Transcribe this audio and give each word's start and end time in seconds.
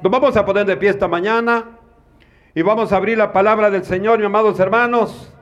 Nos 0.00 0.12
vamos 0.12 0.36
a 0.36 0.44
poner 0.44 0.64
de 0.64 0.76
pie 0.76 0.90
esta 0.90 1.08
mañana 1.08 1.76
y 2.54 2.62
vamos 2.62 2.92
a 2.92 2.96
abrir 2.96 3.18
la 3.18 3.32
palabra 3.32 3.68
del 3.68 3.84
Señor, 3.84 4.18
mis 4.18 4.26
amados 4.26 4.60
hermanos. 4.60 5.34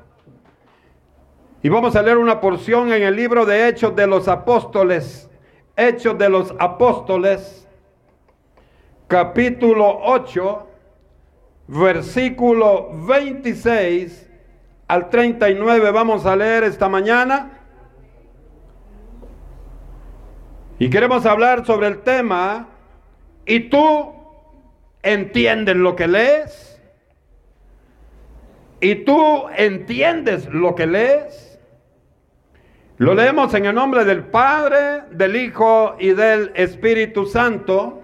Y 1.63 1.69
vamos 1.69 1.95
a 1.95 2.01
leer 2.01 2.17
una 2.17 2.41
porción 2.41 2.91
en 2.91 3.03
el 3.03 3.15
libro 3.15 3.45
de 3.45 3.69
Hechos 3.69 3.95
de 3.95 4.07
los 4.07 4.29
Apóstoles. 4.29 5.29
Hechos 5.77 6.17
de 6.17 6.31
los 6.31 6.55
Apóstoles, 6.59 7.69
capítulo 9.09 9.99
8, 10.05 10.67
versículo 11.67 12.89
26 13.07 14.31
al 14.89 15.11
39. 15.11 15.91
Vamos 15.91 16.25
a 16.25 16.35
leer 16.35 16.65
esta 16.65 16.89
mañana. 16.89 17.61
Y 20.79 20.89
queremos 20.89 21.27
hablar 21.27 21.67
sobre 21.67 21.89
el 21.89 21.99
tema, 21.99 22.69
¿y 23.45 23.61
tú 23.69 24.16
entiendes 25.07 25.77
lo 25.77 25.95
que 25.95 26.09
lees? 26.09 26.83
¿Y 28.81 28.97
tú 28.97 29.47
entiendes 29.57 30.47
lo 30.49 30.75
que 30.75 30.87
lees? 30.87 31.59
Lo 32.99 33.15
leemos 33.15 33.55
en 33.55 33.67
el 33.67 33.75
nombre 33.75 34.05
del 34.05 34.25
Padre, 34.25 35.03
del 35.13 35.37
Hijo 35.37 35.97
y 35.99 36.11
del 36.11 36.51
Espíritu 36.55 37.27
Santo. 37.27 38.03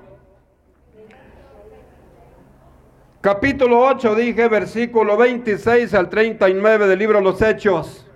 Capítulo 3.20 3.80
8, 3.80 4.14
dije, 4.14 4.48
versículo 4.48 5.16
26 5.16 5.92
al 5.94 6.08
39 6.08 6.86
del 6.86 6.98
libro 6.98 7.18
de 7.18 7.24
los 7.24 7.42
Hechos. 7.42 8.06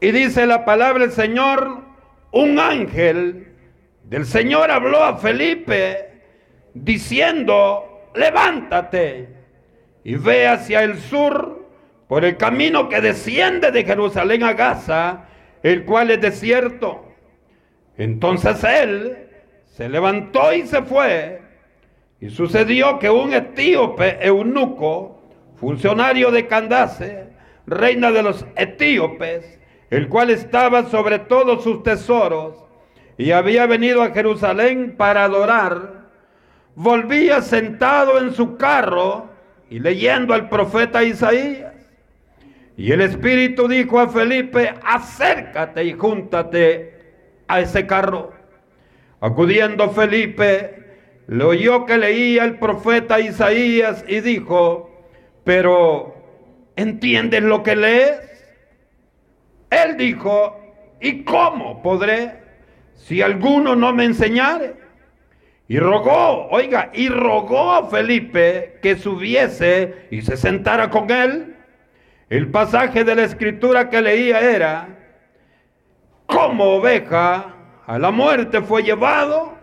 Y 0.00 0.12
dice 0.12 0.46
la 0.46 0.64
palabra 0.64 1.02
del 1.02 1.12
Señor, 1.12 1.82
un 2.30 2.58
ángel 2.58 3.48
del 4.04 4.26
Señor 4.26 4.70
habló 4.70 5.02
a 5.02 5.16
Felipe 5.16 6.11
diciendo, 6.74 8.10
levántate 8.14 9.28
y 10.04 10.16
ve 10.16 10.46
hacia 10.46 10.82
el 10.82 10.98
sur 10.98 11.66
por 12.08 12.24
el 12.24 12.36
camino 12.36 12.88
que 12.88 13.00
desciende 13.00 13.70
de 13.70 13.84
Jerusalén 13.84 14.42
a 14.42 14.52
Gaza, 14.52 15.28
el 15.62 15.84
cual 15.84 16.10
es 16.10 16.20
desierto. 16.20 17.06
Entonces 17.96 18.62
él 18.64 19.28
se 19.66 19.88
levantó 19.88 20.52
y 20.52 20.66
se 20.66 20.82
fue. 20.82 21.40
Y 22.20 22.30
sucedió 22.30 22.98
que 22.98 23.10
un 23.10 23.32
etíope 23.32 24.18
eunuco, 24.20 25.22
funcionario 25.56 26.30
de 26.30 26.46
Candace, 26.46 27.28
reina 27.66 28.10
de 28.10 28.22
los 28.22 28.46
etíopes, 28.56 29.58
el 29.90 30.08
cual 30.08 30.30
estaba 30.30 30.84
sobre 30.84 31.18
todos 31.18 31.62
sus 31.62 31.82
tesoros 31.82 32.64
y 33.18 33.32
había 33.32 33.66
venido 33.66 34.02
a 34.02 34.10
Jerusalén 34.10 34.96
para 34.96 35.24
adorar, 35.24 36.01
volvía 36.74 37.42
sentado 37.42 38.18
en 38.18 38.32
su 38.32 38.56
carro 38.56 39.28
y 39.70 39.78
leyendo 39.78 40.34
al 40.34 40.48
profeta 40.48 41.02
Isaías. 41.02 41.72
Y 42.76 42.92
el 42.92 43.00
Espíritu 43.02 43.68
dijo 43.68 44.00
a 44.00 44.08
Felipe, 44.08 44.74
acércate 44.84 45.84
y 45.84 45.92
júntate 45.92 47.00
a 47.46 47.60
ese 47.60 47.86
carro. 47.86 48.32
Acudiendo 49.20 49.90
Felipe, 49.90 50.82
le 51.28 51.44
oyó 51.44 51.86
que 51.86 51.98
leía 51.98 52.44
el 52.44 52.58
profeta 52.58 53.20
Isaías 53.20 54.04
y 54.08 54.20
dijo, 54.20 54.90
pero 55.44 56.14
¿entiendes 56.76 57.42
lo 57.42 57.62
que 57.62 57.76
lees? 57.76 58.20
Él 59.70 59.96
dijo, 59.96 60.58
¿y 61.00 61.24
cómo 61.24 61.82
podré 61.82 62.42
si 62.94 63.22
alguno 63.22 63.76
no 63.76 63.92
me 63.92 64.04
enseñare? 64.04 64.81
Y 65.68 65.78
rogó, 65.78 66.48
oiga, 66.48 66.90
y 66.92 67.08
rogó 67.08 67.72
a 67.72 67.88
Felipe 67.88 68.78
que 68.82 68.96
subiese 68.96 70.06
y 70.10 70.22
se 70.22 70.36
sentara 70.36 70.90
con 70.90 71.10
él. 71.10 71.56
El 72.28 72.50
pasaje 72.50 73.04
de 73.04 73.14
la 73.14 73.24
escritura 73.24 73.88
que 73.88 74.02
leía 74.02 74.40
era, 74.40 74.98
como 76.26 76.76
oveja 76.76 77.54
a 77.86 77.98
la 77.98 78.10
muerte 78.10 78.62
fue 78.62 78.82
llevado 78.82 79.54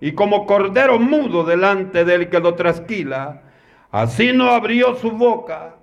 y 0.00 0.12
como 0.12 0.46
cordero 0.46 0.98
mudo 0.98 1.44
delante 1.44 2.04
del 2.04 2.28
que 2.28 2.40
lo 2.40 2.54
trasquila, 2.54 3.42
así 3.90 4.32
no 4.32 4.50
abrió 4.50 4.94
su 4.96 5.12
boca. 5.12 5.76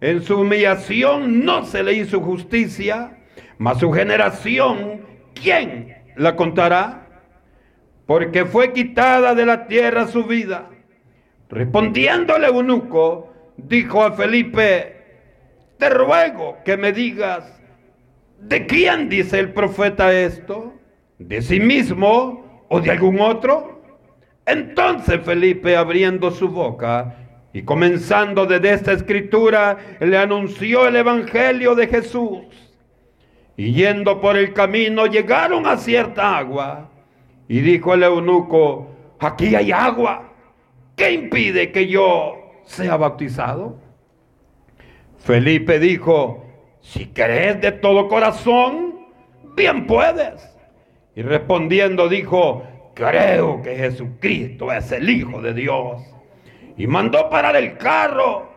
En 0.00 0.22
su 0.22 0.40
humillación 0.40 1.44
no 1.44 1.64
se 1.64 1.82
le 1.82 1.94
hizo 1.94 2.20
justicia 2.20 3.16
mas 3.58 3.78
su 3.78 3.90
generación, 3.92 5.02
¿quién 5.34 5.96
la 6.16 6.36
contará? 6.36 7.05
Porque 8.06 8.44
fue 8.44 8.72
quitada 8.72 9.34
de 9.34 9.44
la 9.44 9.66
tierra 9.66 10.06
su 10.06 10.24
vida. 10.24 10.70
Respondiéndole 11.48 12.46
eunuco, 12.46 13.32
dijo 13.56 14.02
a 14.02 14.12
Felipe, 14.12 14.96
te 15.78 15.90
ruego 15.90 16.58
que 16.64 16.76
me 16.76 16.92
digas, 16.92 17.60
¿de 18.40 18.66
quién 18.66 19.08
dice 19.08 19.38
el 19.38 19.52
profeta 19.52 20.12
esto? 20.12 20.74
¿De 21.18 21.42
sí 21.42 21.60
mismo 21.60 22.64
o 22.68 22.80
de 22.80 22.90
algún 22.90 23.20
otro? 23.20 23.82
Entonces 24.44 25.20
Felipe, 25.22 25.76
abriendo 25.76 26.30
su 26.30 26.48
boca 26.48 27.16
y 27.52 27.62
comenzando 27.62 28.46
desde 28.46 28.72
esta 28.72 28.92
escritura, 28.92 29.76
le 30.00 30.16
anunció 30.16 30.86
el 30.86 30.96
Evangelio 30.96 31.74
de 31.74 31.88
Jesús 31.88 32.44
y 33.56 33.72
yendo 33.72 34.20
por 34.20 34.36
el 34.36 34.52
camino 34.52 35.06
llegaron 35.06 35.66
a 35.66 35.76
cierta 35.76 36.36
agua. 36.36 36.90
Y 37.48 37.60
dijo 37.60 37.94
el 37.94 38.02
eunuco, 38.02 38.88
aquí 39.18 39.54
hay 39.54 39.72
agua. 39.72 40.32
¿Qué 40.96 41.12
impide 41.12 41.72
que 41.72 41.86
yo 41.86 42.36
sea 42.64 42.96
bautizado? 42.96 43.78
Felipe 45.18 45.78
dijo, 45.78 46.44
si 46.80 47.06
crees 47.06 47.60
de 47.60 47.72
todo 47.72 48.08
corazón, 48.08 49.06
bien 49.56 49.86
puedes. 49.86 50.56
Y 51.14 51.22
respondiendo 51.22 52.08
dijo, 52.08 52.62
creo 52.94 53.62
que 53.62 53.76
Jesucristo 53.76 54.72
es 54.72 54.90
el 54.92 55.08
Hijo 55.10 55.42
de 55.42 55.52
Dios. 55.52 56.02
Y 56.76 56.86
mandó 56.86 57.30
parar 57.30 57.56
el 57.56 57.76
carro 57.76 58.50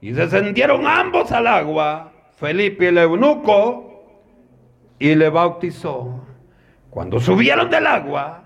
y 0.00 0.12
descendieron 0.12 0.86
ambos 0.86 1.30
al 1.32 1.46
agua, 1.46 2.12
Felipe 2.36 2.84
y 2.84 2.88
el 2.88 2.98
eunuco, 2.98 4.04
y 4.98 5.14
le 5.14 5.28
bautizó. 5.30 6.20
Cuando 6.92 7.20
subieron 7.20 7.70
del 7.70 7.86
agua, 7.86 8.44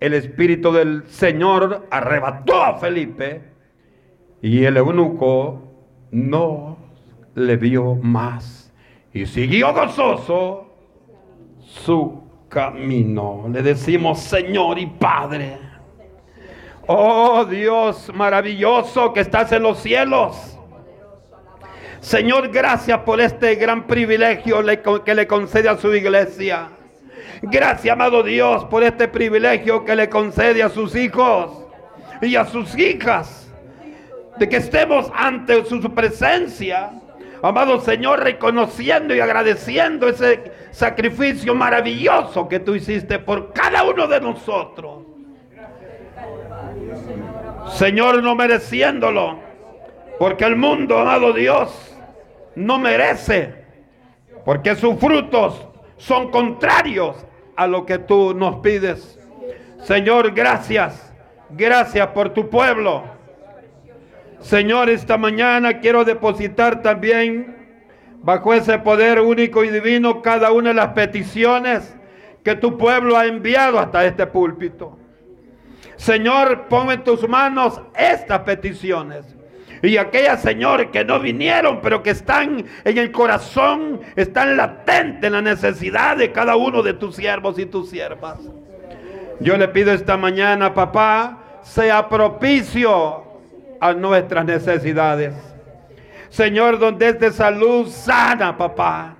el 0.00 0.14
Espíritu 0.14 0.72
del 0.72 1.06
Señor 1.08 1.88
arrebató 1.90 2.64
a 2.64 2.78
Felipe 2.78 3.42
y 4.40 4.64
el 4.64 4.78
eunuco 4.78 5.62
no 6.10 6.78
le 7.34 7.56
vio 7.58 7.96
más 7.96 8.72
y 9.12 9.26
siguió 9.26 9.74
gozoso 9.74 10.72
su 11.60 12.22
camino. 12.48 13.44
Le 13.52 13.60
decimos 13.60 14.20
Señor 14.20 14.78
y 14.78 14.86
Padre. 14.86 15.58
Oh 16.86 17.44
Dios 17.44 18.10
maravilloso 18.14 19.12
que 19.12 19.20
estás 19.20 19.52
en 19.52 19.64
los 19.64 19.80
cielos. 19.80 20.58
Señor, 22.00 22.48
gracias 22.48 23.00
por 23.00 23.20
este 23.20 23.54
gran 23.56 23.86
privilegio 23.86 24.64
que 25.04 25.14
le 25.14 25.26
concede 25.26 25.68
a 25.68 25.76
su 25.76 25.94
iglesia. 25.94 26.70
Gracias, 27.42 27.92
amado 27.92 28.22
Dios, 28.22 28.64
por 28.66 28.84
este 28.84 29.08
privilegio 29.08 29.84
que 29.84 29.96
le 29.96 30.08
concede 30.08 30.62
a 30.62 30.68
sus 30.68 30.94
hijos 30.94 31.66
y 32.20 32.36
a 32.36 32.44
sus 32.44 32.78
hijas. 32.78 33.52
De 34.38 34.48
que 34.48 34.58
estemos 34.58 35.10
ante 35.12 35.64
su 35.64 35.80
presencia. 35.92 36.92
Amado 37.42 37.80
Señor, 37.80 38.20
reconociendo 38.20 39.12
y 39.12 39.18
agradeciendo 39.18 40.08
ese 40.08 40.52
sacrificio 40.70 41.52
maravilloso 41.56 42.48
que 42.48 42.60
tú 42.60 42.76
hiciste 42.76 43.18
por 43.18 43.52
cada 43.52 43.82
uno 43.82 44.06
de 44.06 44.20
nosotros. 44.20 45.02
Señor, 47.72 48.22
no 48.22 48.36
mereciéndolo. 48.36 49.40
Porque 50.16 50.44
el 50.44 50.54
mundo, 50.54 50.96
amado 50.96 51.32
Dios, 51.32 51.98
no 52.54 52.78
merece, 52.78 53.64
porque 54.44 54.76
sus 54.76 54.96
frutos 55.00 55.66
son 55.96 56.30
contrarios 56.30 57.16
a 57.56 57.66
lo 57.66 57.86
que 57.86 57.98
tú 57.98 58.34
nos 58.34 58.56
pides. 58.56 59.18
Señor, 59.82 60.32
gracias, 60.32 61.12
gracias 61.50 62.06
por 62.08 62.30
tu 62.30 62.48
pueblo. 62.48 63.04
Señor, 64.40 64.90
esta 64.90 65.16
mañana 65.16 65.80
quiero 65.80 66.04
depositar 66.04 66.82
también 66.82 67.56
bajo 68.22 68.54
ese 68.54 68.78
poder 68.78 69.20
único 69.20 69.64
y 69.64 69.70
divino 69.70 70.22
cada 70.22 70.52
una 70.52 70.70
de 70.70 70.74
las 70.74 70.88
peticiones 70.88 71.96
que 72.42 72.54
tu 72.56 72.76
pueblo 72.76 73.16
ha 73.16 73.26
enviado 73.26 73.78
hasta 73.78 74.04
este 74.04 74.26
púlpito. 74.26 74.98
Señor, 75.96 76.66
pon 76.68 76.90
en 76.90 77.04
tus 77.04 77.28
manos 77.28 77.80
estas 77.94 78.40
peticiones 78.40 79.36
y 79.82 79.96
aquellas, 79.96 80.40
Señor, 80.40 80.92
que 80.92 81.04
no 81.04 81.18
vinieron, 81.18 81.80
pero 81.82 82.02
que 82.02 82.10
están 82.10 82.64
en 82.84 82.98
el 82.98 83.10
corazón, 83.10 84.00
están 84.14 84.56
latentes 84.56 85.24
en 85.24 85.32
la 85.32 85.42
necesidad 85.42 86.16
de 86.16 86.30
cada 86.30 86.54
uno 86.54 86.82
de 86.82 86.94
tus 86.94 87.16
siervos 87.16 87.58
y 87.58 87.66
tus 87.66 87.90
siervas. 87.90 88.38
Yo 89.40 89.56
le 89.56 89.66
pido 89.66 89.92
esta 89.92 90.16
mañana, 90.16 90.72
papá, 90.72 91.38
sea 91.62 92.08
propicio 92.08 93.24
a 93.80 93.92
nuestras 93.92 94.44
necesidades. 94.44 95.34
Señor, 96.28 96.78
donde 96.78 97.08
es 97.08 97.18
de 97.18 97.32
salud 97.32 97.88
sana, 97.88 98.56
papá. 98.56 99.16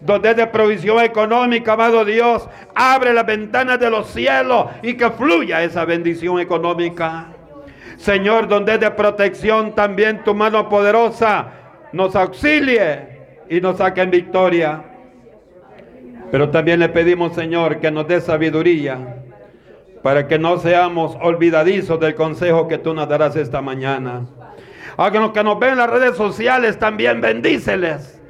Donde 0.00 0.30
es 0.30 0.36
de 0.36 0.46
provisión 0.46 1.00
económica, 1.00 1.74
amado 1.74 2.04
Dios, 2.04 2.48
abre 2.74 3.12
las 3.12 3.26
ventanas 3.26 3.78
de 3.78 3.90
los 3.90 4.08
cielos 4.08 4.68
y 4.82 4.94
que 4.94 5.10
fluya 5.10 5.62
esa 5.62 5.84
bendición 5.84 6.40
económica. 6.40 7.26
Señor, 7.98 8.48
donde 8.48 8.74
es 8.74 8.80
de 8.80 8.90
protección, 8.92 9.74
también 9.74 10.24
tu 10.24 10.34
mano 10.34 10.68
poderosa 10.68 11.52
nos 11.92 12.14
auxilie 12.14 13.18
y 13.50 13.60
nos 13.60 13.78
saque 13.78 14.02
en 14.02 14.10
victoria. 14.10 14.84
Pero 16.30 16.50
también 16.50 16.78
le 16.80 16.88
pedimos, 16.88 17.34
Señor, 17.34 17.80
que 17.80 17.90
nos 17.90 18.06
dé 18.06 18.20
sabiduría 18.20 19.16
para 20.02 20.28
que 20.28 20.38
no 20.38 20.58
seamos 20.58 21.16
olvidadizos 21.20 21.98
del 21.98 22.14
consejo 22.14 22.68
que 22.68 22.78
tú 22.78 22.94
nos 22.94 23.08
darás 23.08 23.34
esta 23.34 23.60
mañana. 23.60 24.26
A 24.96 25.10
los 25.10 25.32
que 25.32 25.42
nos 25.42 25.58
ven 25.58 25.72
en 25.72 25.78
las 25.78 25.90
redes 25.90 26.16
sociales 26.16 26.78
también 26.78 27.20
bendíceles, 27.20 28.20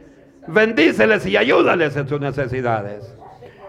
bendíceles 0.46 1.26
y 1.26 1.36
ayúdales 1.36 1.94
en 1.96 2.08
sus 2.08 2.20
necesidades. 2.20 3.14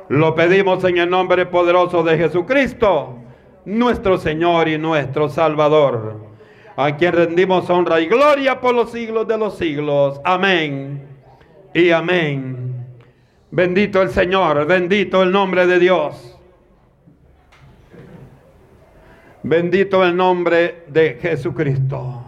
Lo 0.07 0.33
pedimos 0.33 0.83
en 0.85 0.97
el 0.97 1.09
nombre 1.09 1.45
poderoso 1.45 2.03
de 2.03 2.17
Jesucristo, 2.17 3.18
nuestro 3.65 4.17
Señor 4.17 4.67
y 4.67 4.77
nuestro 4.77 5.29
Salvador, 5.29 6.17
a 6.75 6.95
quien 6.95 7.13
rendimos 7.13 7.69
honra 7.69 7.99
y 7.99 8.07
gloria 8.07 8.59
por 8.61 8.73
los 8.73 8.91
siglos 8.91 9.27
de 9.27 9.37
los 9.37 9.57
siglos. 9.57 10.19
Amén 10.23 11.07
y 11.73 11.91
amén. 11.91 12.85
Bendito 13.51 14.01
el 14.01 14.09
Señor, 14.09 14.65
bendito 14.65 15.23
el 15.23 15.31
nombre 15.31 15.65
de 15.65 15.79
Dios. 15.79 16.37
Bendito 19.41 20.03
el 20.05 20.15
nombre 20.15 20.83
de 20.87 21.17
Jesucristo. 21.21 22.23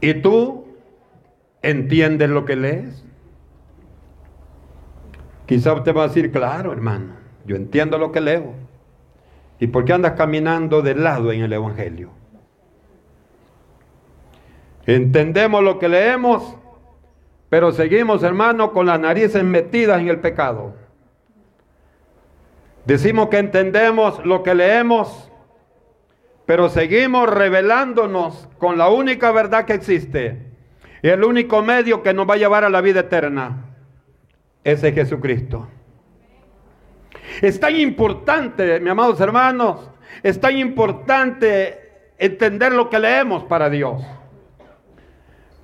¿Y 0.00 0.14
tú 0.14 0.66
entiendes 1.62 2.28
lo 2.28 2.44
que 2.44 2.56
lees? 2.56 3.04
Quizá 5.46 5.72
usted 5.72 5.94
va 5.94 6.04
a 6.04 6.08
decir, 6.08 6.30
claro, 6.30 6.72
hermano, 6.72 7.14
yo 7.46 7.56
entiendo 7.56 7.98
lo 7.98 8.12
que 8.12 8.20
leo. 8.20 8.63
¿Y 9.64 9.66
por 9.66 9.86
qué 9.86 9.94
andas 9.94 10.12
caminando 10.12 10.82
de 10.82 10.94
lado 10.94 11.32
en 11.32 11.40
el 11.40 11.50
Evangelio? 11.50 12.10
Entendemos 14.84 15.64
lo 15.64 15.78
que 15.78 15.88
leemos, 15.88 16.58
pero 17.48 17.72
seguimos, 17.72 18.22
hermano, 18.22 18.74
con 18.74 18.84
las 18.84 19.00
narices 19.00 19.42
metidas 19.42 20.02
en 20.02 20.08
el 20.08 20.20
pecado. 20.20 20.74
Decimos 22.84 23.30
que 23.30 23.38
entendemos 23.38 24.22
lo 24.26 24.42
que 24.42 24.54
leemos, 24.54 25.32
pero 26.44 26.68
seguimos 26.68 27.26
revelándonos 27.30 28.50
con 28.58 28.76
la 28.76 28.90
única 28.90 29.32
verdad 29.32 29.64
que 29.64 29.72
existe. 29.72 30.42
Y 31.02 31.08
el 31.08 31.24
único 31.24 31.62
medio 31.62 32.02
que 32.02 32.12
nos 32.12 32.28
va 32.28 32.34
a 32.34 32.36
llevar 32.36 32.64
a 32.64 32.68
la 32.68 32.82
vida 32.82 33.00
eterna. 33.00 33.64
Ese 34.62 34.88
es 34.88 34.94
Jesucristo. 34.94 35.68
Es 37.40 37.58
tan 37.58 37.76
importante, 37.76 38.80
mis 38.80 38.90
amados 38.90 39.20
hermanos, 39.20 39.90
es 40.22 40.40
tan 40.40 40.56
importante 40.56 41.80
entender 42.18 42.72
lo 42.72 42.88
que 42.88 42.98
leemos 42.98 43.44
para 43.44 43.68
Dios. 43.68 44.02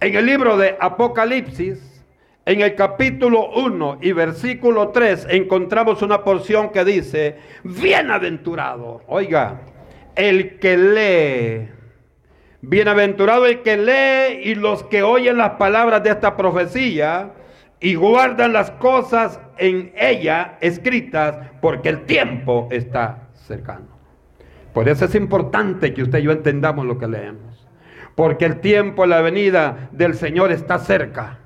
En 0.00 0.14
el 0.14 0.26
libro 0.26 0.56
de 0.56 0.76
Apocalipsis, 0.80 2.02
en 2.46 2.62
el 2.62 2.74
capítulo 2.74 3.50
1 3.50 3.98
y 4.00 4.12
versículo 4.12 4.88
3 4.88 5.26
encontramos 5.30 6.02
una 6.02 6.24
porción 6.24 6.70
que 6.70 6.84
dice, 6.84 7.36
bienaventurado, 7.62 9.02
oiga, 9.06 9.60
el 10.16 10.58
que 10.58 10.76
lee, 10.76 11.68
bienaventurado 12.62 13.46
el 13.46 13.62
que 13.62 13.76
lee 13.76 14.50
y 14.50 14.54
los 14.54 14.82
que 14.84 15.02
oyen 15.02 15.36
las 15.36 15.50
palabras 15.50 16.02
de 16.02 16.10
esta 16.10 16.36
profecía 16.36 17.32
y 17.80 17.94
guardan 17.94 18.52
las 18.52 18.70
cosas 18.72 19.40
en 19.56 19.92
ella 19.96 20.58
escritas, 20.60 21.38
porque 21.60 21.88
el 21.88 22.04
tiempo 22.04 22.68
está 22.70 23.28
cercano. 23.32 23.88
Por 24.74 24.88
eso 24.88 25.06
es 25.06 25.14
importante 25.14 25.92
que 25.94 26.02
usted 26.02 26.18
y 26.18 26.22
yo 26.22 26.32
entendamos 26.32 26.86
lo 26.86 26.98
que 26.98 27.08
leemos, 27.08 27.66
porque 28.14 28.44
el 28.44 28.60
tiempo, 28.60 29.06
la 29.06 29.22
venida 29.22 29.88
del 29.92 30.14
Señor 30.14 30.52
está 30.52 30.78
cerca. 30.78 31.38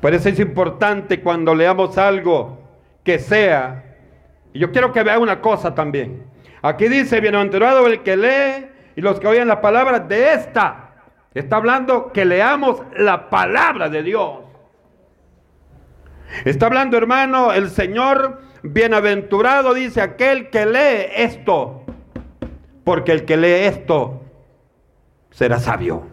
Por 0.00 0.14
eso 0.14 0.28
es 0.28 0.38
importante 0.40 1.20
cuando 1.20 1.54
leamos 1.54 1.98
algo 1.98 2.58
que 3.04 3.18
sea. 3.18 3.84
Y 4.52 4.58
yo 4.58 4.72
quiero 4.72 4.92
que 4.92 5.02
vea 5.02 5.18
una 5.18 5.40
cosa 5.40 5.74
también. 5.74 6.24
Aquí 6.60 6.88
dice, 6.88 7.20
bienaventurado 7.20 7.86
el 7.86 8.02
que 8.02 8.16
lee 8.16 8.66
y 8.96 9.00
los 9.00 9.20
que 9.20 9.26
oyen 9.26 9.48
la 9.48 9.60
palabra 9.60 10.00
de 10.00 10.34
esta. 10.34 10.90
Está 11.34 11.56
hablando 11.56 12.12
que 12.12 12.24
leamos 12.24 12.82
la 12.96 13.30
palabra 13.30 13.88
de 13.88 14.02
Dios. 14.02 14.51
Está 16.44 16.66
hablando, 16.66 16.96
hermano, 16.96 17.52
el 17.52 17.70
Señor 17.70 18.40
bienaventurado 18.62 19.74
dice 19.74 20.00
aquel 20.00 20.50
que 20.50 20.66
lee 20.66 21.12
esto. 21.16 21.84
Porque 22.84 23.12
el 23.12 23.24
que 23.24 23.36
lee 23.36 23.66
esto 23.66 24.22
será 25.30 25.58
sabio. 25.58 26.06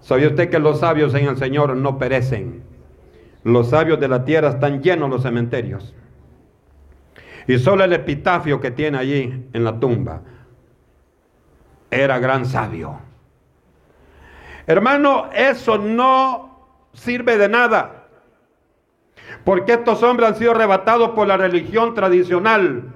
¿Sabe 0.00 0.26
usted 0.26 0.50
que 0.50 0.58
los 0.58 0.80
sabios 0.80 1.14
en 1.14 1.26
el 1.26 1.36
Señor 1.36 1.76
no 1.76 1.96
perecen? 1.96 2.64
Los 3.44 3.70
sabios 3.70 4.00
de 4.00 4.08
la 4.08 4.24
tierra 4.24 4.48
están 4.48 4.82
llenos 4.82 5.08
los 5.08 5.22
cementerios. 5.22 5.94
Y 7.46 7.58
solo 7.58 7.84
el 7.84 7.92
epitafio 7.92 8.60
que 8.60 8.70
tiene 8.70 8.98
allí 8.98 9.48
en 9.52 9.64
la 9.64 9.78
tumba 9.78 10.22
era 11.90 12.18
gran 12.18 12.46
sabio. 12.46 12.98
Hermano, 14.66 15.28
eso 15.34 15.78
no 15.78 16.68
sirve 16.92 17.36
de 17.36 17.48
nada. 17.48 18.01
Porque 19.44 19.72
estos 19.72 20.02
hombres 20.02 20.30
han 20.30 20.36
sido 20.36 20.52
arrebatados 20.52 21.10
por 21.10 21.26
la 21.26 21.36
religión 21.36 21.94
tradicional. 21.94 22.94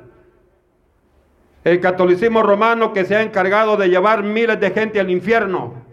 El 1.64 1.80
catolicismo 1.80 2.42
romano 2.42 2.92
que 2.92 3.04
se 3.04 3.16
ha 3.16 3.22
encargado 3.22 3.76
de 3.76 3.88
llevar 3.88 4.22
miles 4.22 4.60
de 4.60 4.70
gente 4.70 5.00
al 5.00 5.10
infierno 5.10 5.86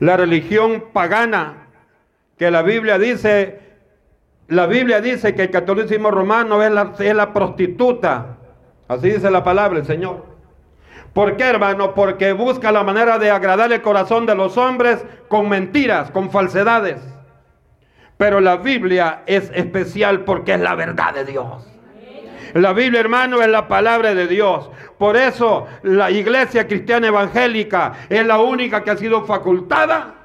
la 0.00 0.16
religión 0.16 0.86
pagana, 0.92 1.68
que 2.38 2.50
la 2.50 2.62
Biblia 2.62 2.98
dice, 2.98 3.60
la 4.48 4.66
Biblia 4.66 5.00
dice 5.00 5.34
que 5.34 5.42
el 5.42 5.50
catolicismo 5.50 6.10
romano 6.10 6.62
es 6.62 6.72
la, 6.72 6.92
es 6.98 7.14
la 7.14 7.32
prostituta. 7.32 8.38
Así 8.88 9.10
dice 9.10 9.30
la 9.30 9.44
palabra 9.44 9.78
del 9.78 9.86
Señor. 9.86 10.24
¿Por 11.12 11.36
qué, 11.36 11.44
hermano? 11.44 11.94
Porque 11.94 12.32
busca 12.32 12.72
la 12.72 12.82
manera 12.82 13.18
de 13.18 13.30
agradar 13.30 13.72
el 13.72 13.82
corazón 13.82 14.26
de 14.26 14.34
los 14.34 14.56
hombres 14.56 15.04
con 15.28 15.48
mentiras, 15.48 16.10
con 16.10 16.30
falsedades. 16.30 17.00
Pero 18.20 18.38
la 18.38 18.58
Biblia 18.58 19.22
es 19.24 19.50
especial 19.54 20.24
porque 20.24 20.52
es 20.52 20.60
la 20.60 20.74
verdad 20.74 21.14
de 21.14 21.24
Dios. 21.24 21.66
La 22.52 22.74
Biblia, 22.74 23.00
hermano, 23.00 23.40
es 23.40 23.48
la 23.48 23.66
palabra 23.66 24.14
de 24.14 24.26
Dios. 24.26 24.70
Por 24.98 25.16
eso 25.16 25.66
la 25.84 26.10
iglesia 26.10 26.66
cristiana 26.66 27.06
evangélica 27.06 27.94
es 28.10 28.26
la 28.26 28.38
única 28.38 28.84
que 28.84 28.90
ha 28.90 28.96
sido 28.98 29.24
facultada 29.24 30.16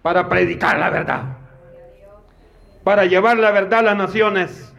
para 0.00 0.28
predicar 0.28 0.78
la 0.78 0.90
verdad. 0.90 1.22
Para 2.84 3.04
llevar 3.04 3.36
la 3.38 3.50
verdad 3.50 3.80
a 3.80 3.82
las 3.82 3.96
naciones. 3.96 4.72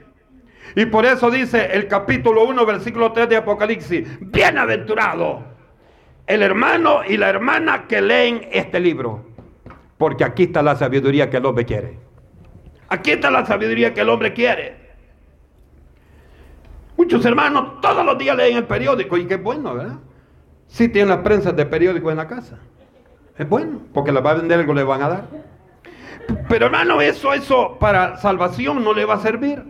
Y 0.77 0.86
por 0.86 1.05
eso 1.05 1.29
dice 1.29 1.72
el 1.74 1.89
capítulo 1.89 2.46
1, 2.46 2.65
versículo 2.65 3.12
3 3.12 3.27
de 3.27 3.36
Apocalipsis, 3.36 4.08
bienaventurado 4.22 5.43
el 6.25 6.41
hermano 6.41 7.01
y 7.05 7.17
la 7.17 7.27
hermana 7.27 7.86
que 7.89 8.01
leen 8.01 8.48
este 8.50 8.79
libro. 8.79 9.25
Porque 9.98 10.24
aquí 10.24 10.43
está 10.43 10.62
la 10.62 10.77
sabiduría 10.77 11.29
que 11.29 11.36
hombre 11.39 11.65
quiere. 11.65 12.08
Aquí 12.89 13.12
está 13.12 13.29
la 13.29 13.46
sabiduría 13.46 13.93
que 13.93 14.01
el 14.01 14.10
hombre 14.10 14.34
quiere. 14.34 14.75
Muchos 16.98 17.24
hermanos 17.24 17.79
todos 17.81 18.05
los 18.05 18.17
días 18.17 18.36
leen 18.36 18.58
el 18.58 18.65
periódico 18.65 19.15
y 19.17 19.25
qué 19.25 19.38
bueno, 19.38 19.75
¿verdad? 19.75 20.00
Sí 20.67 20.89
tienen 20.89 21.10
las 21.10 21.19
prensas 21.19 21.55
de 21.55 21.65
periódico 21.65 22.12
en 22.12 22.17
la 22.17 22.27
casa. 22.27 22.58
Es 23.38 23.48
bueno, 23.48 23.79
porque 23.93 24.12
las 24.12 24.25
va 24.25 24.31
a 24.31 24.34
vender 24.36 24.60
algo 24.60 24.74
le 24.74 24.84
van 24.84 25.01
a 25.03 25.10
dar. 25.10 25.24
Pero 26.50 26.65
hermano, 26.65 27.00
eso, 27.00 27.34
eso 27.34 27.77
para 27.79 28.17
salvación 28.17 28.84
no 28.84 28.93
le 28.93 29.05
va 29.05 29.15
a 29.15 29.19
servir. 29.19 29.63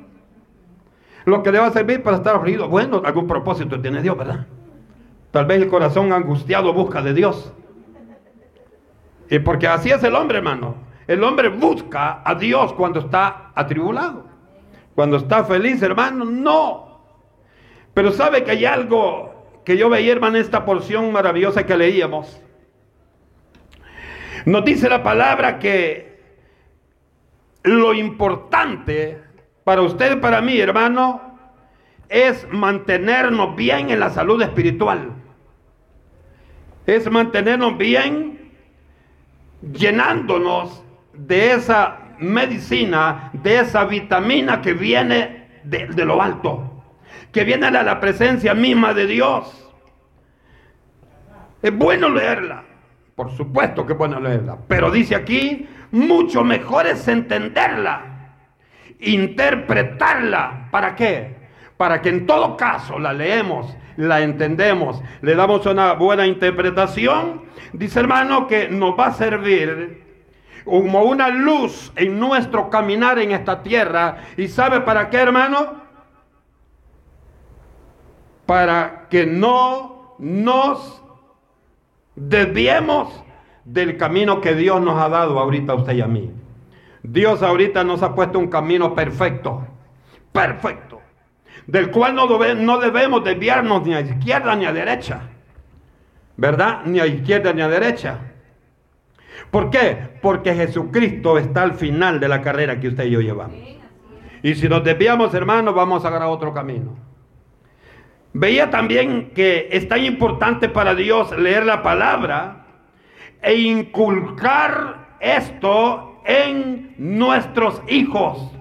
Lo 1.26 1.44
que 1.44 1.52
le 1.52 1.60
va 1.60 1.68
a 1.68 1.72
servir 1.72 2.02
para 2.02 2.18
estar 2.18 2.36
afligido, 2.36 2.68
bueno, 2.68 3.02
algún 3.06 3.28
propósito 3.28 3.80
tiene 3.80 4.02
Dios, 4.02 4.18
¿verdad? 4.18 4.48
Tal 5.32 5.46
vez 5.46 5.62
el 5.62 5.68
corazón 5.68 6.12
angustiado 6.12 6.74
busca 6.74 7.02
de 7.02 7.14
Dios. 7.14 7.54
Y 9.30 9.40
porque 9.40 9.68
así 9.68 9.92
es 9.92 10.04
el 10.04 10.16
hombre, 10.16 10.40
hermano. 10.40 10.89
El 11.10 11.24
hombre 11.24 11.50
busca 11.50 12.22
a 12.24 12.36
Dios 12.36 12.72
cuando 12.74 13.00
está 13.00 13.52
atribulado. 13.56 14.28
Cuando 14.94 15.18
está 15.18 15.44
feliz, 15.44 15.82
hermano, 15.82 16.24
no. 16.24 17.02
Pero 17.96 18.12
sabe 18.12 18.44
que 18.44 18.52
hay 18.52 18.66
algo 18.66 19.62
que 19.66 19.76
yo 19.76 19.90
veía, 19.90 20.12
hermano, 20.12 20.36
en 20.36 20.44
esta 20.44 20.66
porción 20.66 21.12
maravillosa 21.12 21.66
que 21.66 21.76
leíamos. 21.76 22.40
Nos 24.46 24.64
dice 24.64 24.88
la 24.88 25.02
palabra 25.02 25.58
que 25.58 26.22
lo 27.64 27.96
importante 27.96 29.20
para 29.64 29.82
usted 29.82 30.22
para 30.22 30.42
mí, 30.42 30.60
hermano, 30.60 31.40
es 32.08 32.48
mantenernos 32.52 33.56
bien 33.56 33.90
en 33.90 34.00
la 34.00 34.12
salud 34.12 34.40
espiritual. 34.44 35.12
Es 36.86 37.10
mantenernos 37.10 37.80
bien 37.80 38.52
llenándonos 39.74 40.84
de 41.26 41.54
esa 41.54 41.98
medicina, 42.20 43.32
de 43.34 43.60
esa 43.60 43.86
vitamina 43.86 44.62
que 44.62 44.74
viene 44.74 45.48
de, 45.64 46.06
lo 46.06 46.22
alto, 46.22 46.84
que 47.32 47.44
viene 47.44 47.70
de 47.72 47.84
la 47.84 48.00
presencia 48.00 48.54
misma 48.54 48.94
de 48.94 49.08
Dios. 49.08 49.56
Es 51.62 51.76
bueno 51.76 52.10
leerla, 52.10 52.64
por 53.16 53.32
supuesto 53.32 53.86
que 53.86 53.94
es 53.94 54.00
bueno 54.00 54.20
leerla, 54.20 54.58
pero 54.68 54.92
dice 54.92 55.16
aquí, 55.16 55.68
mucho 55.92 56.44
mejor 56.44 56.88
es 56.88 57.08
entenderla, 57.08 58.36
interpretarla. 59.00 60.68
¿Para 60.72 60.96
qué? 60.96 61.36
Para 61.76 62.02
que 62.02 62.10
en 62.10 62.26
todo 62.26 62.56
caso 62.56 63.00
la 63.00 63.14
leemos, 63.14 63.76
la 63.98 64.22
entendemos, 64.22 65.02
le 65.22 65.36
damos 65.36 65.66
una 65.66 65.94
buena 65.94 66.26
interpretación. 66.26 67.44
Dice 67.74 68.00
hermano 68.00 68.48
que 68.48 68.70
nos 68.70 68.98
va 68.98 69.08
a 69.08 69.14
servir 69.14 70.09
como 70.66 71.04
una 71.04 71.30
luz 71.30 71.92
en 71.96 72.20
nuestro 72.20 72.70
caminar 72.70 73.20
en 73.20 73.32
esta 73.32 73.64
tierra. 73.64 74.18
¿Y 74.38 74.48
sabe 74.48 74.82
para 74.82 75.10
qué 75.10 75.18
hermano? 75.18 75.80
Para 78.46 79.08
que 79.10 79.26
no 79.26 80.16
nos 80.20 81.02
desviemos 82.16 83.24
del 83.66 83.98
camino 83.98 84.42
que 84.42 84.56
Dios 84.56 84.82
nos 84.82 85.02
ha 85.02 85.10
dado 85.10 85.40
ahorita 85.40 85.74
a 85.74 85.76
usted 85.76 85.94
y 85.94 86.02
a 86.02 86.08
mí. 86.08 86.32
Dios 87.04 87.42
ahorita 87.42 87.84
nos 87.84 88.04
ha 88.04 88.14
puesto 88.14 88.40
un 88.40 88.48
camino 88.48 88.94
perfecto, 88.94 89.66
perfecto, 90.32 91.02
del 91.66 91.92
cual 91.92 92.16
no, 92.16 92.78
debemos 92.80 93.24
desviarnos 93.24 93.86
ni 93.86 93.94
a 93.94 94.02
izquierda 94.02 94.56
ni 94.56 94.66
a 94.66 94.74
derecha, 94.74 95.22
¿verdad? 96.36 96.82
Ni 96.86 97.00
a 97.00 97.06
izquierda 97.06 97.54
ni 97.54 97.62
a 97.62 97.70
derecha. 97.70 98.20
¿Por 99.52 99.70
qué? 99.70 99.98
Porque 100.22 100.54
Jesucristo 100.54 101.38
está 101.38 101.64
al 101.64 101.74
final 101.74 102.20
de 102.20 102.28
la 102.28 102.42
carrera 102.42 102.80
que 102.80 102.90
usted 102.90 103.06
y 103.06 103.12
yo 103.12 103.22
llevamos. 103.22 103.58
Y 104.44 104.56
si 104.56 104.70
nos 104.70 104.84
desviamos, 104.84 105.34
hermanos, 105.34 105.74
vamos 105.74 106.06
a 106.06 106.10
agarrar 106.10 106.30
otro 106.30 106.54
camino. 106.54 106.96
Veía 108.34 108.70
también 108.70 109.32
que 109.32 109.70
es 109.72 109.88
tan 109.88 110.04
importante 110.04 110.70
para 110.70 110.94
Dios 110.94 111.36
leer 111.38 111.66
la 111.66 111.82
palabra 111.82 112.66
e 113.42 113.56
inculcar 113.56 115.18
esto 115.20 116.22
en 116.26 116.94
nuestros 116.98 117.82
hijos. 117.88 118.52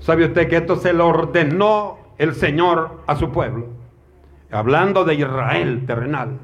¿Sabe 0.00 0.26
usted 0.26 0.48
que 0.48 0.56
esto 0.56 0.76
se 0.76 0.92
lo 0.92 1.06
ordenó 1.06 1.98
el 2.18 2.34
Señor 2.34 3.02
a 3.06 3.16
su 3.16 3.30
pueblo? 3.30 3.68
Hablando 4.50 5.04
de 5.04 5.14
Israel 5.14 5.84
terrenal. 5.86 6.38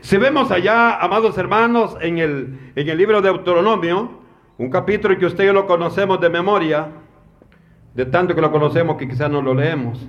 Si 0.00 0.16
vemos 0.16 0.50
allá, 0.50 0.96
amados 0.96 1.36
hermanos, 1.38 1.96
en 2.00 2.18
el, 2.18 2.72
en 2.74 2.88
el 2.88 2.98
libro 2.98 3.20
de 3.20 3.28
Deuteronomio, 3.30 4.20
un 4.58 4.70
capítulo 4.70 5.16
que 5.18 5.26
usted 5.26 5.44
y 5.44 5.46
yo 5.48 5.52
lo 5.52 5.66
conocemos 5.66 6.20
de 6.20 6.30
memoria, 6.30 6.88
de 7.94 8.06
tanto 8.06 8.34
que 8.34 8.40
lo 8.40 8.50
conocemos 8.50 8.96
que 8.96 9.08
quizás 9.08 9.30
no 9.30 9.42
lo 9.42 9.54
leemos 9.54 10.08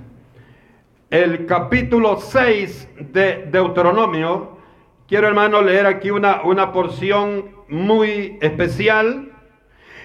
el 1.12 1.44
capítulo 1.44 2.16
6 2.16 2.88
de 3.12 3.44
Deuteronomio, 3.52 4.56
quiero 5.06 5.28
hermano 5.28 5.60
leer 5.60 5.84
aquí 5.84 6.10
una, 6.10 6.40
una 6.42 6.72
porción 6.72 7.50
muy 7.68 8.38
especial. 8.40 9.30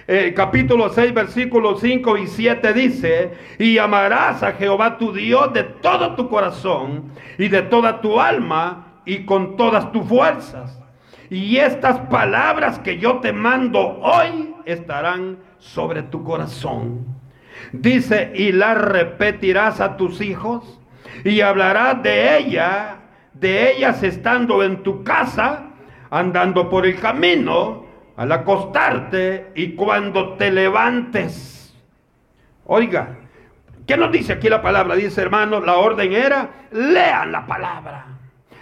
El 0.06 0.34
capítulo 0.34 0.90
6, 0.90 1.14
versículos 1.14 1.80
5 1.80 2.18
y 2.18 2.26
7 2.26 2.74
dice, 2.74 3.30
y 3.58 3.78
amarás 3.78 4.42
a 4.42 4.52
Jehová 4.52 4.98
tu 4.98 5.14
Dios 5.14 5.50
de 5.54 5.64
todo 5.64 6.14
tu 6.14 6.28
corazón 6.28 7.04
y 7.38 7.48
de 7.48 7.62
toda 7.62 8.02
tu 8.02 8.20
alma 8.20 8.87
y 9.08 9.24
con 9.24 9.56
todas 9.56 9.90
tus 9.90 10.06
fuerzas. 10.06 10.78
Y 11.30 11.56
estas 11.56 11.98
palabras 12.10 12.78
que 12.78 12.98
yo 12.98 13.20
te 13.20 13.32
mando 13.32 13.80
hoy 14.00 14.54
estarán 14.66 15.38
sobre 15.56 16.02
tu 16.02 16.22
corazón. 16.22 17.06
Dice, 17.72 18.30
y 18.34 18.52
las 18.52 18.76
repetirás 18.76 19.80
a 19.80 19.96
tus 19.96 20.20
hijos 20.20 20.78
y 21.24 21.40
hablarás 21.40 22.02
de 22.02 22.36
ella, 22.36 22.98
de 23.32 23.72
ellas 23.72 24.02
estando 24.02 24.62
en 24.62 24.82
tu 24.82 25.02
casa, 25.02 25.70
andando 26.10 26.68
por 26.68 26.84
el 26.84 27.00
camino, 27.00 27.86
al 28.14 28.30
acostarte 28.30 29.52
y 29.54 29.72
cuando 29.74 30.34
te 30.34 30.50
levantes. 30.50 31.74
Oiga, 32.66 33.16
¿qué 33.86 33.96
nos 33.96 34.12
dice 34.12 34.34
aquí 34.34 34.50
la 34.50 34.60
palabra? 34.60 34.96
Dice 34.96 35.22
hermano, 35.22 35.60
la 35.60 35.76
orden 35.76 36.12
era, 36.12 36.50
lean 36.72 37.32
la 37.32 37.46
palabra. 37.46 38.17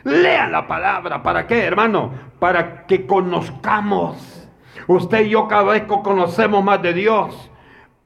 Lean 0.07 0.53
la 0.53 0.69
palabra. 0.69 1.21
¿Para 1.21 1.49
qué, 1.49 1.65
hermano? 1.65 2.13
Para 2.39 2.87
que 2.87 3.07
conozcamos. 3.07 4.49
Usted 4.87 5.27
y 5.27 5.31
yo 5.31 5.49
cada 5.49 5.65
vez 5.65 5.83
que 5.83 6.01
conocemos 6.05 6.63
más 6.63 6.81
de 6.81 6.93
Dios, 6.95 7.51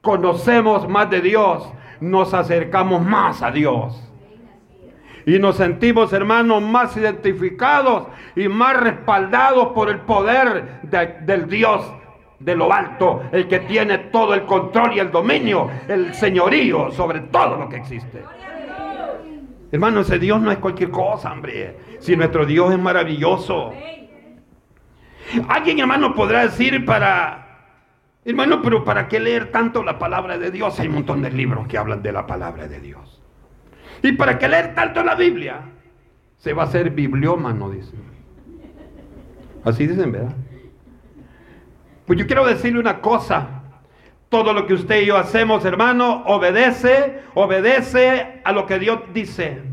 conocemos 0.01 0.89
más 0.89 1.11
de 1.11 1.21
Dios, 1.21 1.71
nos 2.01 2.33
acercamos 2.33 3.05
más 3.05 3.43
a 3.43 3.51
Dios. 3.51 4.03
Y 5.27 5.39
nos 5.39 5.57
sentimos, 5.57 6.11
hermanos, 6.15 6.63
más 6.63 6.97
identificados 6.97 8.07
y 8.35 8.49
más 8.49 8.81
respaldados 8.81 9.69
por 9.75 9.91
el 9.91 10.01
poder 10.01 10.81
del 10.83 11.49
Dios 11.49 11.85
de 12.39 12.57
lo 12.57 12.73
alto, 12.73 13.25
el 13.31 13.47
que 13.47 13.61
tiene 13.61 13.99
todo 13.99 14.33
el 14.33 14.47
control 14.47 14.95
y 14.95 15.01
el 15.01 15.11
dominio, 15.11 15.69
el 15.87 16.15
señorío 16.15 16.91
sobre 16.93 17.21
todo 17.21 17.57
lo 17.57 17.69
que 17.69 17.77
existe. 17.77 18.25
Hermano, 19.73 20.01
ese 20.01 20.19
Dios 20.19 20.41
no 20.41 20.51
es 20.51 20.59
cualquier 20.59 20.91
cosa, 20.91 21.33
hombre. 21.33 21.90
Si 22.01 22.17
nuestro 22.17 22.47
Dios 22.47 22.73
es 22.73 22.79
maravilloso. 22.79 23.73
Alguien, 25.49 25.79
hermano, 25.79 26.15
podrá 26.15 26.43
decir 26.43 26.85
para... 26.85 27.47
Hermano, 28.25 28.61
pero 28.63 28.85
¿para 28.85 29.09
qué 29.09 29.21
leer 29.21 29.51
tanto 29.51 29.83
la 29.83 29.99
palabra 29.99 30.37
de 30.37 30.51
Dios? 30.51 30.79
Hay 30.81 30.89
un 30.89 30.95
montón 30.95 31.23
de 31.23 31.31
libros 31.31 31.67
que 31.69 31.79
hablan 31.79 32.03
de 32.03 32.13
la 32.13 32.27
palabra 32.27 32.69
de 32.69 32.81
Dios. 32.81 33.23
¿Y 34.03 34.13
para 34.13 34.39
qué 34.39 34.49
leer 34.49 34.75
tanto 34.75 35.03
la 35.03 35.15
Biblia? 35.15 35.61
Se 36.39 36.53
va 36.53 36.65
a 36.65 36.67
hacer 36.67 36.91
bibliómano, 36.91 37.71
dice. 37.71 37.95
Así 39.65 39.87
dicen, 39.87 40.13
¿verdad? 40.13 40.35
Pues 42.07 42.19
yo 42.19 42.27
quiero 42.27 42.47
decirle 42.47 42.81
una 42.81 43.01
cosa. 43.01 43.63
Todo 44.29 44.53
lo 44.53 44.67
que 44.67 44.75
usted 44.75 45.03
y 45.03 45.07
yo 45.07 45.17
hacemos, 45.17 45.65
hermano, 45.65 46.23
obedece, 46.27 47.21
obedece 47.35 48.41
a 48.45 48.53
lo 48.53 48.65
que 48.67 48.79
Dios 48.79 49.01
dice. 49.13 49.70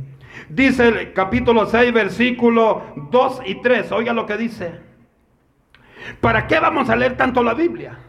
Dice 0.50 0.88
el 0.88 1.14
capítulo 1.14 1.66
6, 1.66 1.94
versículo 1.94 2.84
2 3.12 3.42
y 3.46 3.56
3. 3.62 3.92
Oiga 3.92 4.14
lo 4.14 4.26
que 4.26 4.38
dice. 4.38 4.80
¿Para 6.22 6.48
qué 6.48 6.60
vamos 6.60 6.90
a 6.90 6.96
leer 6.96 7.18
tanto 7.18 7.44
la 7.44 7.54
Biblia? 7.54 8.00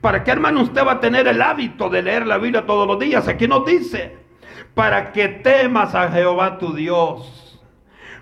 ¿Para 0.00 0.24
qué, 0.24 0.30
hermano, 0.32 0.62
usted 0.62 0.84
va 0.86 0.92
a 0.92 1.00
tener 1.00 1.26
el 1.26 1.40
hábito 1.40 1.88
de 1.88 2.02
leer 2.02 2.26
la 2.26 2.38
Biblia 2.38 2.66
todos 2.66 2.86
los 2.86 2.98
días? 2.98 3.28
Aquí 3.28 3.48
nos 3.48 3.64
dice 3.64 4.26
para 4.76 5.10
que 5.12 5.28
temas 5.28 5.94
a 5.94 6.10
Jehová 6.10 6.58
tu 6.58 6.74
Dios, 6.74 7.58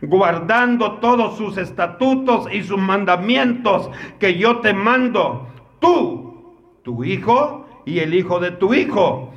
guardando 0.01 0.99
todos 0.99 1.37
sus 1.37 1.59
estatutos 1.59 2.47
y 2.53 2.63
sus 2.63 2.79
mandamientos 2.79 3.91
que 4.21 4.39
yo 4.39 4.61
te 4.61 4.73
mando, 4.73 5.49
tú, 5.81 6.55
tu 6.85 7.03
hijo 7.03 7.67
y 7.85 7.99
el 7.99 8.15
hijo 8.15 8.39
de 8.39 8.53
tu 8.53 8.73
hijo, 8.73 9.33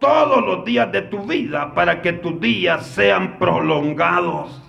todos 0.00 0.44
los 0.44 0.64
días 0.64 0.90
de 0.90 1.02
tu 1.02 1.22
vida, 1.22 1.72
para 1.74 2.02
que 2.02 2.14
tus 2.14 2.40
días 2.40 2.86
sean 2.86 3.38
prolongados. 3.38 4.60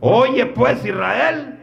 Oye 0.00 0.46
pues 0.46 0.84
Israel, 0.84 1.58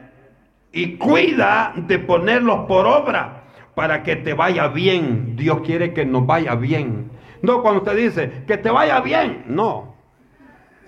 y 0.71 0.97
cuida 0.97 1.73
de 1.75 1.99
ponerlos 1.99 2.65
por 2.67 2.85
obra 2.85 3.43
para 3.75 4.03
que 4.03 4.15
te 4.15 4.33
vaya 4.33 4.67
bien. 4.67 5.35
Dios 5.35 5.61
quiere 5.61 5.93
que 5.93 6.05
nos 6.05 6.25
vaya 6.25 6.55
bien. 6.55 7.11
No 7.41 7.61
cuando 7.61 7.81
usted 7.81 7.95
dice 7.95 8.43
que 8.47 8.57
te 8.57 8.69
vaya 8.69 8.99
bien, 9.01 9.45
no. 9.47 9.95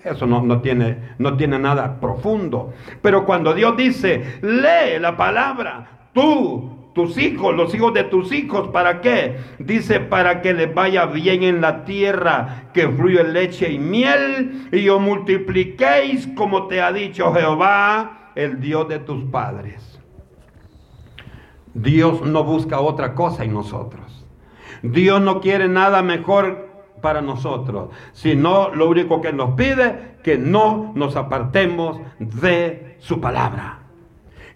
Eso 0.04 0.26
no, 0.26 0.42
no, 0.42 0.60
tiene, 0.60 1.14
no 1.18 1.36
tiene 1.36 1.58
nada 1.58 2.00
profundo. 2.00 2.72
Pero 3.02 3.26
cuando 3.26 3.52
Dios 3.52 3.76
dice, 3.76 4.40
lee 4.42 4.98
la 4.98 5.16
palabra, 5.16 6.08
tú, 6.12 6.79
tus 6.92 7.18
hijos, 7.18 7.54
los 7.54 7.74
hijos 7.74 7.94
de 7.94 8.04
tus 8.04 8.32
hijos, 8.32 8.68
¿para 8.68 9.00
qué? 9.00 9.38
Dice, 9.58 10.00
para 10.00 10.42
que 10.42 10.52
les 10.52 10.74
vaya 10.74 11.06
bien 11.06 11.42
en 11.42 11.60
la 11.60 11.84
tierra, 11.84 12.70
que 12.74 12.88
fluye 12.88 13.22
leche 13.24 13.70
y 13.70 13.78
miel, 13.78 14.68
y 14.72 14.88
os 14.88 15.00
multipliquéis 15.00 16.28
como 16.34 16.66
te 16.66 16.82
ha 16.82 16.92
dicho 16.92 17.32
Jehová, 17.32 18.32
el 18.34 18.60
Dios 18.60 18.88
de 18.88 18.98
tus 18.98 19.24
padres. 19.24 19.98
Dios 21.74 22.22
no 22.22 22.42
busca 22.44 22.80
otra 22.80 23.14
cosa 23.14 23.44
en 23.44 23.54
nosotros. 23.54 24.26
Dios 24.82 25.20
no 25.20 25.40
quiere 25.40 25.68
nada 25.68 26.02
mejor 26.02 26.68
para 27.00 27.22
nosotros, 27.22 27.90
sino 28.12 28.74
lo 28.74 28.88
único 28.88 29.20
que 29.20 29.32
nos 29.32 29.54
pide, 29.54 30.16
que 30.22 30.38
no 30.38 30.92
nos 30.94 31.16
apartemos 31.16 32.00
de 32.18 32.96
su 32.98 33.20
palabra. 33.20 33.79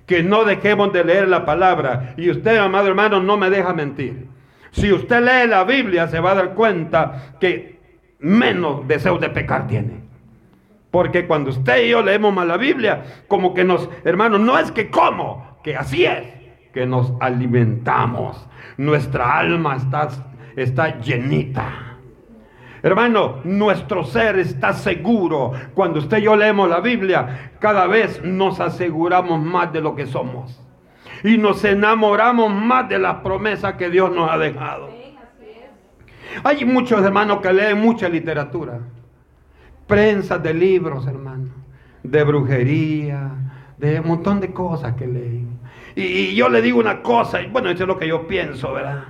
Que 0.06 0.23
no 0.23 0.44
dejemos 0.44 0.92
de 0.92 1.04
leer 1.04 1.28
la 1.28 1.44
palabra. 1.44 2.14
Y 2.16 2.30
usted, 2.30 2.56
amado 2.58 2.88
hermano, 2.88 3.20
no 3.20 3.37
me 3.37 3.50
deja 3.50 3.73
mentir. 3.73 4.26
Si 4.70 4.92
usted 4.92 5.20
lee 5.20 5.49
la 5.49 5.64
Biblia, 5.64 6.08
se 6.08 6.20
va 6.20 6.32
a 6.32 6.34
dar 6.34 6.54
cuenta 6.54 7.37
que 7.40 7.80
menos 8.18 8.87
deseos 8.88 9.20
de 9.20 9.30
pecar 9.30 9.66
tiene. 9.66 10.02
Porque 10.90 11.26
cuando 11.26 11.50
usted 11.50 11.84
y 11.84 11.90
yo 11.90 12.02
leemos 12.02 12.32
mal 12.32 12.49
la 12.49 12.56
Biblia, 12.56 13.02
como 13.28 13.54
que 13.54 13.64
nos, 13.64 13.88
hermanos, 14.04 14.40
no 14.40 14.58
es 14.58 14.70
que 14.70 14.90
como, 14.90 15.58
que 15.62 15.76
así 15.76 16.04
es, 16.04 16.25
que 16.73 16.87
nos 16.87 17.12
alimentamos. 17.20 18.49
Nuestra 18.76 19.38
alma 19.38 19.76
está, 19.76 20.08
está 20.56 21.00
llenita. 21.00 21.93
Hermano, 22.84 23.40
nuestro 23.42 24.04
ser 24.04 24.38
está 24.38 24.72
seguro. 24.72 25.52
Cuando 25.74 25.98
usted 25.98 26.18
y 26.18 26.22
yo 26.22 26.36
leemos 26.36 26.68
la 26.68 26.78
Biblia, 26.80 27.50
cada 27.58 27.88
vez 27.88 28.22
nos 28.22 28.60
aseguramos 28.60 29.40
más 29.40 29.72
de 29.72 29.80
lo 29.80 29.96
que 29.96 30.06
somos. 30.06 30.62
Y 31.24 31.38
nos 31.38 31.64
enamoramos 31.64 32.54
más 32.54 32.88
de 32.88 33.00
las 33.00 33.16
promesas 33.16 33.74
que 33.74 33.90
Dios 33.90 34.14
nos 34.14 34.30
ha 34.30 34.38
dejado. 34.38 34.90
Hay 36.44 36.64
muchos 36.64 37.02
hermanos 37.02 37.40
que 37.40 37.52
leen 37.52 37.80
mucha 37.80 38.08
literatura 38.08 38.80
prensas 39.86 40.42
de 40.42 40.54
libros, 40.54 41.06
hermano, 41.06 41.50
de 42.02 42.24
brujería, 42.24 43.30
de 43.78 44.00
un 44.00 44.08
montón 44.08 44.40
de 44.40 44.52
cosas 44.52 44.94
que 44.94 45.06
leen. 45.06 45.58
Y, 45.96 46.34
yo 46.34 46.48
le 46.48 46.60
digo 46.60 46.78
una 46.78 47.02
cosa, 47.02 47.40
y 47.40 47.48
bueno, 47.48 47.70
eso 47.70 47.84
es 47.84 47.88
lo 47.88 47.98
que 47.98 48.08
yo 48.08 48.26
pienso, 48.26 48.72
¿verdad? 48.72 49.04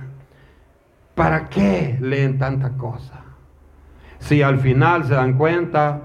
¿Para 1.15 1.49
qué 1.49 1.97
leen 1.99 2.37
tantas 2.37 2.71
cosas? 2.73 3.24
Si 4.25 4.41
al 4.41 4.57
final 4.57 5.03
se 5.05 5.13
dan 5.13 5.37
cuenta 5.37 6.01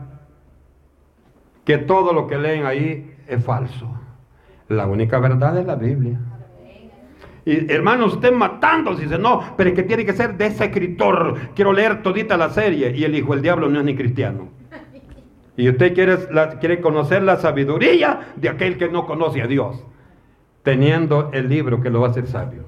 que 1.64 1.78
todo 1.78 2.12
lo 2.12 2.26
que 2.26 2.36
leen 2.36 2.66
ahí 2.66 3.14
es 3.26 3.42
falso. 3.42 3.98
La 4.68 4.86
única 4.86 5.18
verdad 5.18 5.56
es 5.56 5.66
la 5.66 5.74
Biblia. 5.74 6.20
Y 7.46 7.72
hermano, 7.72 8.04
usted 8.04 8.30
matando, 8.30 8.94
dice, 8.94 9.18
no, 9.18 9.54
pero 9.56 9.70
es 9.70 9.76
que 9.76 9.84
tiene 9.84 10.04
que 10.04 10.12
ser 10.12 10.36
de 10.36 10.48
ese 10.48 10.66
escritor. 10.66 11.34
Quiero 11.54 11.72
leer 11.72 12.02
todita 12.02 12.36
la 12.36 12.50
serie. 12.50 12.94
Y 12.94 13.04
el 13.04 13.14
hijo 13.14 13.32
del 13.32 13.40
diablo 13.40 13.70
no 13.70 13.78
es 13.78 13.86
ni 13.86 13.96
cristiano. 13.96 14.48
Y 15.56 15.70
usted 15.70 15.94
quiere, 15.94 16.18
quiere 16.60 16.82
conocer 16.82 17.22
la 17.22 17.38
sabiduría 17.38 18.32
de 18.36 18.50
aquel 18.50 18.76
que 18.76 18.90
no 18.90 19.06
conoce 19.06 19.40
a 19.40 19.46
Dios, 19.46 19.82
teniendo 20.62 21.30
el 21.32 21.48
libro 21.48 21.80
que 21.80 21.88
lo 21.88 22.02
va 22.02 22.08
a 22.08 22.10
hacer 22.10 22.26
sabio. 22.26 22.64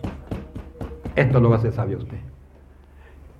Esto 1.14 1.40
lo 1.40 1.50
va 1.50 1.56
a 1.56 1.58
hacer 1.58 1.72
sabio 1.72 1.98
usted. 1.98 2.31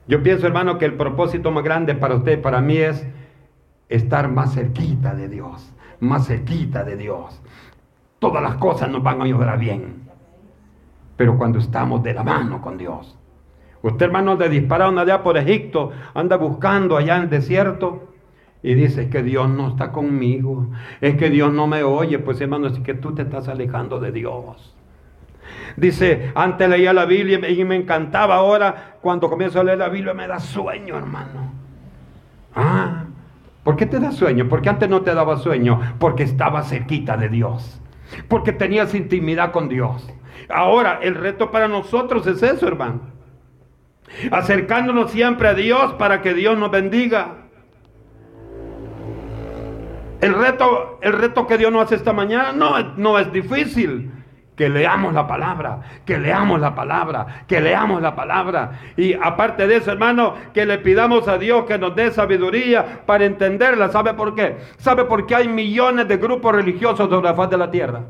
Yo 0.08 0.22
pienso, 0.22 0.46
hermano, 0.46 0.78
que 0.78 0.84
el 0.84 0.94
propósito 0.94 1.50
más 1.50 1.62
grande 1.62 1.94
para 1.94 2.16
usted, 2.16 2.40
para 2.40 2.60
mí, 2.60 2.76
es 2.76 3.06
estar 3.88 4.28
más 4.28 4.54
cerquita 4.54 5.14
de 5.14 5.28
Dios, 5.28 5.72
más 6.00 6.26
cerquita 6.26 6.84
de 6.84 6.96
Dios. 6.96 7.40
Todas 8.18 8.42
las 8.42 8.56
cosas 8.56 8.90
nos 8.90 9.02
van 9.02 9.20
a 9.20 9.24
ayudar 9.24 9.58
bien. 9.58 10.02
Pero 11.16 11.38
cuando 11.38 11.58
estamos 11.58 12.02
de 12.02 12.14
la 12.14 12.24
mano 12.24 12.60
con 12.60 12.78
Dios. 12.78 13.16
Usted, 13.82 14.06
hermano, 14.06 14.36
de 14.36 14.48
disparar 14.48 14.96
allá 14.96 15.22
por 15.22 15.36
Egipto, 15.36 15.90
anda 16.14 16.36
buscando 16.36 16.96
allá 16.96 17.16
en 17.16 17.22
el 17.24 17.30
desierto 17.30 18.12
y 18.62 18.74
dice, 18.74 19.10
que 19.10 19.22
Dios 19.22 19.48
no 19.48 19.68
está 19.68 19.90
conmigo, 19.90 20.68
es 21.00 21.16
que 21.16 21.30
Dios 21.30 21.52
no 21.52 21.66
me 21.66 21.82
oye, 21.82 22.20
pues 22.20 22.40
hermano, 22.40 22.68
es 22.68 22.78
que 22.78 22.94
tú 22.94 23.12
te 23.12 23.22
estás 23.22 23.48
alejando 23.48 23.98
de 23.98 24.12
Dios. 24.12 24.76
Dice, 25.76 26.32
antes 26.34 26.68
leía 26.68 26.92
la 26.92 27.04
Biblia 27.04 27.48
y 27.48 27.64
me 27.64 27.76
encantaba, 27.76 28.36
ahora 28.36 28.96
cuando 29.00 29.28
comienzo 29.28 29.60
a 29.60 29.64
leer 29.64 29.78
la 29.78 29.88
Biblia 29.88 30.14
me 30.14 30.26
da 30.26 30.38
sueño, 30.38 30.96
hermano. 30.96 31.52
Ah, 32.54 33.04
¿por 33.64 33.76
qué 33.76 33.86
te 33.86 33.98
da 33.98 34.12
sueño? 34.12 34.48
Porque 34.48 34.68
antes 34.68 34.88
no 34.88 35.02
te 35.02 35.14
daba 35.14 35.38
sueño, 35.38 35.80
porque 35.98 36.22
estaba 36.22 36.62
cerquita 36.62 37.16
de 37.16 37.28
Dios, 37.28 37.80
porque 38.28 38.52
tenías 38.52 38.94
intimidad 38.94 39.52
con 39.52 39.68
Dios. 39.68 40.12
Ahora, 40.48 40.98
el 41.02 41.14
reto 41.14 41.50
para 41.50 41.68
nosotros 41.68 42.26
es 42.26 42.42
eso, 42.42 42.66
hermano. 42.66 43.00
Acercándonos 44.30 45.10
siempre 45.10 45.48
a 45.48 45.54
Dios 45.54 45.94
para 45.94 46.20
que 46.20 46.34
Dios 46.34 46.58
nos 46.58 46.70
bendiga. 46.70 47.36
El 50.20 50.34
reto, 50.34 51.00
el 51.02 51.14
reto 51.14 51.46
que 51.46 51.58
Dios 51.58 51.72
nos 51.72 51.84
hace 51.84 51.96
esta 51.96 52.12
mañana 52.12 52.52
no, 52.52 52.94
no 52.96 53.18
es 53.18 53.32
difícil. 53.32 54.11
Que 54.56 54.68
leamos 54.68 55.14
la 55.14 55.26
palabra, 55.26 55.80
que 56.04 56.18
leamos 56.18 56.60
la 56.60 56.74
palabra, 56.74 57.44
que 57.48 57.60
leamos 57.60 58.02
la 58.02 58.14
palabra. 58.14 58.80
Y 58.96 59.14
aparte 59.14 59.66
de 59.66 59.76
eso, 59.76 59.90
hermano, 59.90 60.34
que 60.52 60.66
le 60.66 60.78
pidamos 60.78 61.26
a 61.26 61.38
Dios 61.38 61.64
que 61.64 61.78
nos 61.78 61.96
dé 61.96 62.10
sabiduría 62.10 63.00
para 63.06 63.24
entenderla. 63.24 63.88
¿Sabe 63.88 64.12
por 64.14 64.34
qué? 64.34 64.58
¿Sabe 64.76 65.04
por 65.04 65.26
qué 65.26 65.36
hay 65.36 65.48
millones 65.48 66.06
de 66.06 66.18
grupos 66.18 66.54
religiosos 66.54 67.08
sobre 67.08 67.28
la 67.28 67.34
faz 67.34 67.48
de 67.50 67.56
la 67.56 67.70
tierra? 67.70 68.02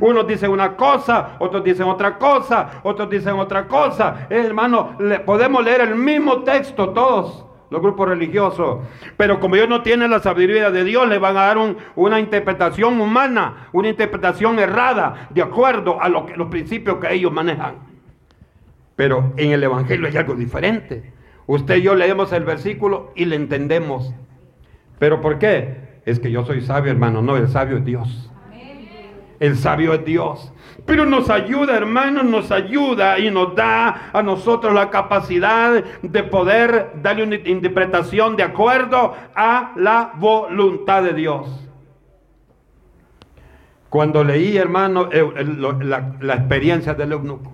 Unos 0.00 0.26
dicen 0.26 0.50
una 0.50 0.76
cosa, 0.76 1.36
otros 1.38 1.62
dicen 1.62 1.86
otra 1.86 2.16
cosa, 2.18 2.80
otros 2.82 3.10
dicen 3.10 3.38
otra 3.38 3.66
cosa. 3.68 4.26
Hermano, 4.30 4.96
le, 4.98 5.20
podemos 5.20 5.62
leer 5.62 5.82
el 5.82 5.94
mismo 5.94 6.42
texto 6.42 6.90
todos 6.90 7.46
los 7.72 7.80
grupos 7.80 8.08
religiosos. 8.08 8.80
Pero 9.16 9.40
como 9.40 9.56
ellos 9.56 9.68
no 9.68 9.82
tienen 9.82 10.10
la 10.10 10.20
sabiduría 10.20 10.70
de 10.70 10.84
Dios, 10.84 11.08
le 11.08 11.18
van 11.18 11.36
a 11.36 11.46
dar 11.46 11.56
una 11.96 12.20
interpretación 12.20 13.00
humana, 13.00 13.68
una 13.72 13.88
interpretación 13.88 14.58
errada, 14.58 15.28
de 15.30 15.42
acuerdo 15.42 16.00
a 16.00 16.08
los 16.08 16.48
principios 16.50 16.98
que 16.98 17.12
ellos 17.12 17.32
manejan. 17.32 17.76
Pero 18.94 19.32
en 19.38 19.52
el 19.52 19.64
Evangelio 19.64 20.06
hay 20.06 20.16
algo 20.16 20.34
diferente. 20.34 21.12
Usted 21.46 21.76
y 21.76 21.82
yo 21.82 21.94
leemos 21.94 22.32
el 22.32 22.44
versículo 22.44 23.10
y 23.16 23.24
le 23.24 23.36
entendemos. 23.36 24.14
¿Pero 24.98 25.20
por 25.20 25.38
qué? 25.38 26.00
Es 26.04 26.20
que 26.20 26.30
yo 26.30 26.44
soy 26.44 26.60
sabio, 26.60 26.92
hermano. 26.92 27.22
No, 27.22 27.36
el 27.36 27.48
sabio 27.48 27.78
es 27.78 27.84
Dios. 27.84 28.30
El 29.40 29.56
sabio 29.56 29.94
es 29.94 30.04
Dios. 30.04 30.52
Pero 30.84 31.06
nos 31.06 31.30
ayuda, 31.30 31.76
hermanos, 31.76 32.24
nos 32.24 32.50
ayuda 32.50 33.18
y 33.18 33.30
nos 33.30 33.54
da 33.54 34.10
a 34.12 34.22
nosotros 34.22 34.74
la 34.74 34.90
capacidad 34.90 35.82
de 36.02 36.22
poder 36.24 36.92
darle 37.02 37.22
una 37.22 37.36
interpretación 37.36 38.36
de 38.36 38.42
acuerdo 38.42 39.14
a 39.34 39.72
la 39.76 40.12
voluntad 40.16 41.04
de 41.04 41.14
Dios. 41.14 41.68
Cuando 43.88 44.24
leí, 44.24 44.56
hermano, 44.56 45.08
la, 45.10 46.16
la 46.20 46.34
experiencia 46.34 46.94
del 46.94 47.12
eunuco, 47.12 47.52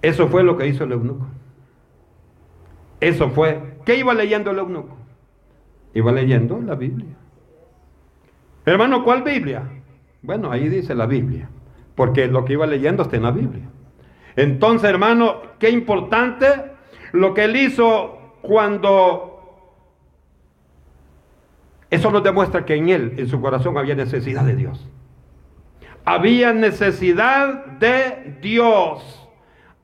eso 0.00 0.28
fue 0.28 0.42
lo 0.42 0.56
que 0.56 0.66
hizo 0.66 0.84
el 0.84 0.92
eunuco. 0.92 1.26
Eso 3.00 3.30
fue. 3.30 3.78
¿Qué 3.84 3.96
iba 3.96 4.14
leyendo 4.14 4.52
el 4.52 4.58
eunuco? 4.58 4.96
Iba 5.92 6.12
leyendo 6.12 6.60
la 6.60 6.76
Biblia. 6.76 7.16
Hermano, 8.64 9.02
¿cuál 9.04 9.22
Biblia? 9.22 9.81
Bueno, 10.22 10.52
ahí 10.52 10.68
dice 10.68 10.94
la 10.94 11.06
Biblia, 11.06 11.48
porque 11.96 12.28
lo 12.28 12.44
que 12.44 12.52
iba 12.52 12.66
leyendo 12.66 13.02
está 13.02 13.16
en 13.16 13.24
la 13.24 13.32
Biblia. 13.32 13.64
Entonces, 14.36 14.88
hermano, 14.88 15.42
qué 15.58 15.70
importante 15.70 16.46
lo 17.12 17.34
que 17.34 17.44
él 17.44 17.56
hizo 17.56 18.36
cuando... 18.40 19.28
Eso 21.90 22.10
nos 22.10 22.22
demuestra 22.22 22.64
que 22.64 22.74
en 22.74 22.88
él, 22.88 23.14
en 23.18 23.28
su 23.28 23.40
corazón, 23.40 23.76
había 23.76 23.94
necesidad 23.94 24.44
de 24.44 24.56
Dios. 24.56 24.88
Había 26.04 26.54
necesidad 26.54 27.66
de 27.66 28.38
Dios. 28.40 29.28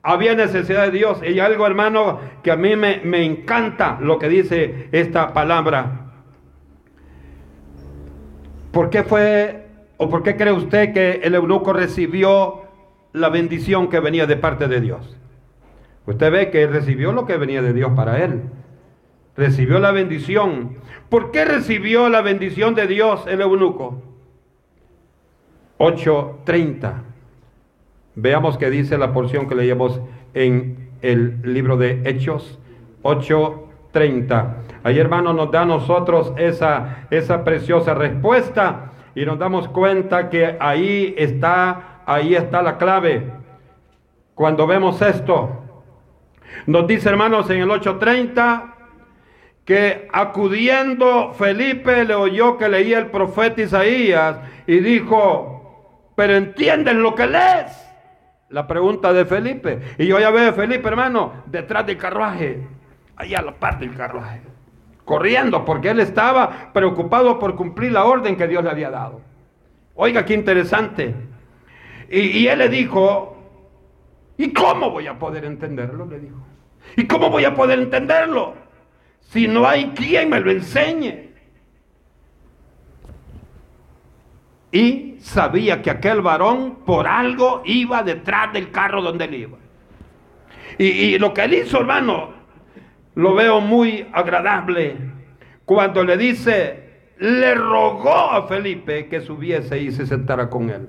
Había 0.01 0.33
necesidad 0.33 0.85
de 0.85 0.91
Dios. 0.91 1.21
Y 1.23 1.39
algo, 1.39 1.67
hermano, 1.67 2.19
que 2.41 2.51
a 2.51 2.55
mí 2.55 2.75
me, 2.75 3.01
me 3.03 3.23
encanta 3.23 3.99
lo 4.01 4.17
que 4.17 4.27
dice 4.27 4.89
esta 4.91 5.33
palabra. 5.33 6.13
¿Por 8.71 8.89
qué 8.89 9.03
fue 9.03 9.68
¿O 10.01 10.09
por 10.09 10.23
qué 10.23 10.37
cree 10.37 10.53
usted 10.53 10.93
que 10.93 11.19
el 11.23 11.35
eunuco 11.35 11.73
recibió 11.73 12.61
la 13.11 13.27
bendición 13.27 13.89
que 13.89 13.99
venía 13.99 14.25
de 14.25 14.37
parte 14.37 14.69
de 14.69 14.79
Dios? 14.79 15.17
Usted 16.05 16.31
ve 16.31 16.49
que 16.51 16.63
él 16.63 16.71
recibió 16.71 17.11
lo 17.11 17.25
que 17.25 17.35
venía 17.35 17.61
de 17.61 17.73
Dios 17.73 17.91
para 17.97 18.23
él. 18.23 18.43
Recibió 19.35 19.77
la 19.79 19.91
bendición. 19.91 20.77
¿Por 21.09 21.31
qué 21.31 21.43
recibió 21.43 22.07
la 22.07 22.21
bendición 22.21 22.75
de 22.75 22.87
Dios 22.87 23.25
el 23.27 23.41
eunuco? 23.41 24.01
8.30. 25.79 26.93
Veamos 28.15 28.57
qué 28.57 28.69
dice 28.69 28.97
la 28.97 29.11
porción 29.11 29.49
que 29.49 29.55
leíamos 29.55 29.99
en 30.33 30.91
el 31.01 31.41
libro 31.43 31.75
de 31.75 32.03
Hechos 32.05 32.57
8.30. 33.03 34.53
Ahí 34.83 34.97
hermano 34.97 35.33
nos 35.33 35.51
da 35.51 35.63
a 35.63 35.65
nosotros 35.65 36.31
esa, 36.37 37.05
esa 37.11 37.43
preciosa 37.43 37.93
respuesta 37.93 38.89
y 39.19 39.25
nos 39.25 39.37
damos 39.37 39.67
cuenta 39.67 40.29
que 40.29 40.55
ahí 40.61 41.13
está, 41.17 42.03
ahí 42.05 42.35
está 42.35 42.61
la 42.61 42.77
clave. 42.77 43.29
Cuando 44.33 44.65
vemos 44.65 45.01
esto, 45.01 45.61
nos 46.65 46.87
dice 46.87 47.09
hermanos 47.09 47.49
en 47.49 47.59
el 47.59 47.69
8:30 47.69 48.75
que 49.65 50.07
acudiendo 50.13 51.33
Felipe 51.33 52.05
le 52.05 52.15
oyó 52.15 52.57
que 52.57 52.69
leía 52.69 52.97
el 52.97 53.07
profeta 53.07 53.61
Isaías 53.61 54.37
y 54.65 54.79
dijo, 54.79 56.13
pero 56.15 56.37
¿entiendes 56.37 56.95
lo 56.95 57.13
que 57.13 57.27
lees? 57.27 57.77
La 58.47 58.67
pregunta 58.67 59.11
de 59.11 59.25
Felipe. 59.25 59.81
Y 59.97 60.07
yo 60.07 60.17
ya 60.17 60.29
veo 60.29 60.51
a 60.51 60.53
Felipe, 60.53 60.87
hermano, 60.87 61.43
detrás 61.45 61.85
del 61.85 61.97
carruaje, 61.97 62.65
ahí 63.17 63.35
a 63.35 63.41
la 63.41 63.51
parte 63.51 63.85
del 63.85 63.97
carruaje 63.97 64.48
corriendo, 65.09 65.65
porque 65.65 65.89
él 65.89 65.99
estaba 65.99 66.71
preocupado 66.71 67.39
por 67.39 67.55
cumplir 67.55 67.91
la 67.91 68.05
orden 68.05 68.37
que 68.37 68.47
Dios 68.47 68.63
le 68.63 68.69
había 68.69 68.91
dado. 68.91 69.21
Oiga, 69.95 70.23
qué 70.23 70.35
interesante. 70.35 71.15
Y, 72.11 72.45
él 72.45 72.59
le 72.59 72.69
dijo, 72.69 73.35
¿y 74.37 74.53
cómo 74.53 74.91
voy 74.91 75.07
a 75.07 75.17
poder 75.17 75.45
entenderlo? 75.45 76.05
Le 76.05 76.19
dijo. 76.19 76.37
¿Y 76.95 77.07
cómo 77.07 77.31
voy 77.31 77.43
a 77.43 77.55
poder 77.55 77.79
entenderlo? 77.79 78.53
si 79.31 79.47
no 79.47 79.67
hay 79.67 79.89
quien 79.95 80.29
me 80.29 80.39
lo 80.39 80.51
enseñe? 80.51 81.29
Y 84.71 85.17
sabía 85.21 85.81
que 85.81 85.89
aquel 85.89 86.21
varón 86.21 86.81
por 86.85 87.07
algo 87.07 87.63
iba 87.65 88.03
detrás 88.03 88.53
del 88.53 88.69
carro 88.69 89.01
donde 89.01 89.25
él 89.25 89.33
iba. 89.33 89.57
Y, 90.77 90.85
y 90.85 91.19
lo 91.19 91.33
que 91.33 91.43
él 91.45 91.53
hizo, 91.55 91.79
hermano, 91.79 92.38
lo 93.19 93.35
veo 93.35 93.59
muy 93.59 94.07
agradable. 94.13 94.95
Cuando 95.65 96.05
le 96.05 96.15
dice, 96.15 97.11
le 97.17 97.53
rogó 97.53 98.31
a 98.31 98.47
Felipe 98.47 99.07
que 99.07 99.19
subiese 99.19 99.77
y 99.77 99.91
se 99.91 100.05
sentara 100.05 100.49
con 100.49 100.69
él. 100.69 100.87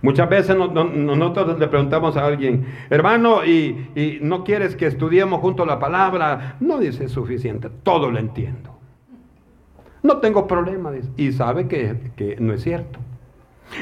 Muchas 0.00 0.30
veces 0.30 0.56
nosotros 0.56 1.58
le 1.58 1.68
preguntamos 1.68 2.16
a 2.16 2.24
alguien, 2.24 2.66
hermano, 2.88 3.44
y, 3.44 4.18
no 4.22 4.44
quieres 4.44 4.76
que 4.76 4.86
estudiemos 4.86 5.40
juntos 5.40 5.66
la 5.66 5.78
palabra. 5.78 6.56
No 6.60 6.78
dice 6.78 7.08
suficiente, 7.10 7.68
todo 7.82 8.10
lo 8.10 8.18
entiendo. 8.18 8.78
No 10.02 10.18
tengo 10.18 10.46
problema, 10.46 10.90
y 11.18 11.32
sabe 11.32 11.68
que, 11.68 12.12
que 12.16 12.36
no 12.40 12.54
es 12.54 12.62
cierto. 12.62 12.98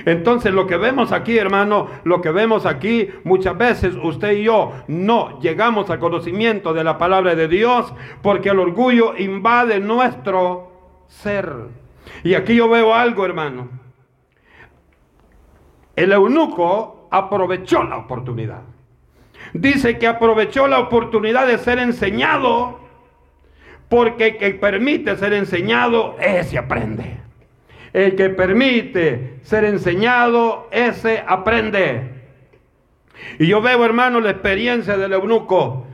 Entonces 0.04 0.52
lo 0.52 0.66
que 0.66 0.76
vemos 0.76 1.12
aquí, 1.12 1.36
hermano, 1.38 1.88
lo 2.04 2.20
que 2.20 2.30
vemos 2.30 2.66
aquí, 2.66 3.08
muchas 3.24 3.56
veces 3.56 3.94
usted 4.02 4.32
y 4.32 4.44
yo 4.44 4.72
no 4.88 5.40
llegamos 5.40 5.90
al 5.90 5.98
conocimiento 5.98 6.72
de 6.72 6.84
la 6.84 6.98
palabra 6.98 7.34
de 7.34 7.48
Dios 7.48 7.92
porque 8.22 8.50
el 8.50 8.58
orgullo 8.58 9.16
invade 9.16 9.80
nuestro 9.80 10.72
ser. 11.06 11.52
Y 12.24 12.34
aquí 12.34 12.54
yo 12.54 12.68
veo 12.68 12.94
algo, 12.94 13.24
hermano. 13.24 13.68
El 15.94 16.12
eunuco 16.12 17.08
aprovechó 17.10 17.82
la 17.84 17.98
oportunidad. 17.98 18.62
Dice 19.52 19.98
que 19.98 20.06
aprovechó 20.06 20.66
la 20.66 20.78
oportunidad 20.78 21.46
de 21.46 21.58
ser 21.58 21.78
enseñado, 21.78 22.80
porque 23.88 24.28
el 24.28 24.38
que 24.38 24.50
permite 24.54 25.16
ser 25.16 25.34
enseñado, 25.34 26.16
ese 26.18 26.56
aprende. 26.56 27.21
El 27.92 28.16
que 28.16 28.30
permite 28.30 29.38
ser 29.42 29.64
enseñado, 29.64 30.68
ese 30.70 31.22
aprende. 31.26 32.10
Y 33.38 33.46
yo 33.46 33.60
veo, 33.60 33.84
hermano, 33.84 34.20
la 34.20 34.30
experiencia 34.30 34.96
del 34.96 35.12
eunuco. 35.12 35.86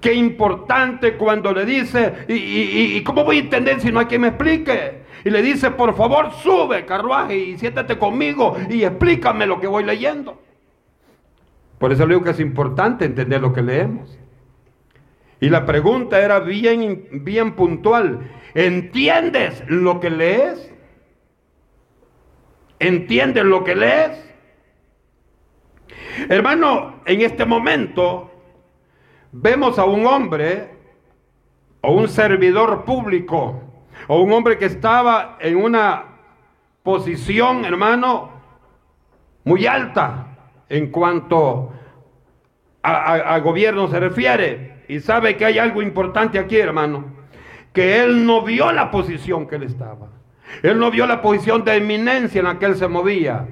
Qué 0.00 0.14
importante 0.14 1.16
cuando 1.16 1.52
le 1.52 1.66
dice, 1.66 2.24
y, 2.28 2.96
y, 2.96 3.02
cómo 3.02 3.22
voy 3.22 3.36
a 3.36 3.40
entender 3.40 3.80
si 3.80 3.92
no 3.92 4.00
hay 4.00 4.06
quien 4.06 4.22
me 4.22 4.28
explique? 4.28 5.00
Y 5.24 5.30
le 5.30 5.42
dice, 5.42 5.70
por 5.72 5.94
favor, 5.94 6.32
sube 6.42 6.86
carruaje 6.86 7.36
y 7.36 7.58
siéntate 7.58 7.98
conmigo 7.98 8.56
y 8.70 8.84
explícame 8.84 9.46
lo 9.46 9.60
que 9.60 9.66
voy 9.66 9.84
leyendo. 9.84 10.40
Por 11.78 11.92
eso 11.92 12.06
le 12.06 12.14
digo 12.14 12.24
que 12.24 12.30
es 12.30 12.40
importante 12.40 13.04
entender 13.04 13.42
lo 13.42 13.52
que 13.52 13.62
leemos. 13.62 14.18
Y 15.40 15.48
la 15.48 15.64
pregunta 15.64 16.20
era 16.20 16.40
bien, 16.40 17.08
bien 17.24 17.52
puntual. 17.52 18.20
¿Entiendes 18.54 19.62
lo 19.68 20.00
que 20.00 20.10
lees? 20.10 20.72
¿Entiendes 22.78 23.44
lo 23.44 23.62
que 23.64 23.74
lees? 23.74 24.30
Hermano, 26.28 27.00
en 27.04 27.20
este 27.20 27.44
momento 27.44 28.30
vemos 29.32 29.78
a 29.78 29.84
un 29.84 30.06
hombre 30.06 30.70
o 31.82 31.92
un 31.92 32.08
servidor 32.08 32.84
público 32.84 33.62
o 34.08 34.20
un 34.20 34.32
hombre 34.32 34.58
que 34.58 34.66
estaba 34.66 35.38
en 35.40 35.56
una 35.56 36.04
posición, 36.82 37.64
hermano, 37.64 38.30
muy 39.44 39.66
alta 39.66 40.26
en 40.68 40.90
cuanto 40.90 41.72
a, 42.82 43.38
gobierno 43.40 43.88
se 43.88 44.00
refiere. 44.00 44.84
Y 44.88 45.00
sabe 45.00 45.36
que 45.36 45.44
hay 45.44 45.58
algo 45.58 45.82
importante 45.82 46.38
aquí, 46.38 46.56
hermano, 46.56 47.19
que 47.72 48.02
él 48.02 48.26
no 48.26 48.42
vio 48.42 48.72
la 48.72 48.90
posición 48.90 49.46
que 49.46 49.56
él 49.56 49.64
estaba. 49.64 50.08
Él 50.62 50.78
no 50.78 50.90
vio 50.90 51.06
la 51.06 51.22
posición 51.22 51.64
de 51.64 51.76
eminencia 51.76 52.40
en 52.40 52.46
la 52.46 52.58
que 52.58 52.66
él 52.66 52.76
se 52.76 52.88
movía. 52.88 53.46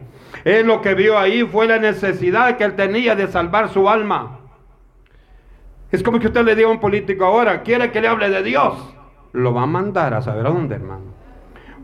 Él 0.44 0.66
lo 0.66 0.80
que 0.80 0.94
vio 0.94 1.18
ahí 1.18 1.42
fue 1.44 1.66
la 1.66 1.78
necesidad 1.78 2.56
que 2.56 2.64
él 2.64 2.74
tenía 2.74 3.14
de 3.14 3.28
salvar 3.28 3.68
su 3.68 3.88
alma. 3.88 4.40
Es 5.90 6.02
como 6.02 6.18
que 6.18 6.26
usted 6.26 6.44
le 6.44 6.54
diga 6.54 6.68
a 6.68 6.72
un 6.72 6.80
político 6.80 7.24
ahora, 7.24 7.62
quiere 7.62 7.90
que 7.90 8.00
le 8.00 8.08
hable 8.08 8.28
de 8.28 8.42
Dios 8.42 8.94
lo 9.32 9.54
va 9.54 9.62
a 9.62 9.66
mandar 9.66 10.14
a 10.14 10.22
saber 10.22 10.46
a 10.46 10.50
dónde, 10.50 10.74
hermano. 10.74 11.14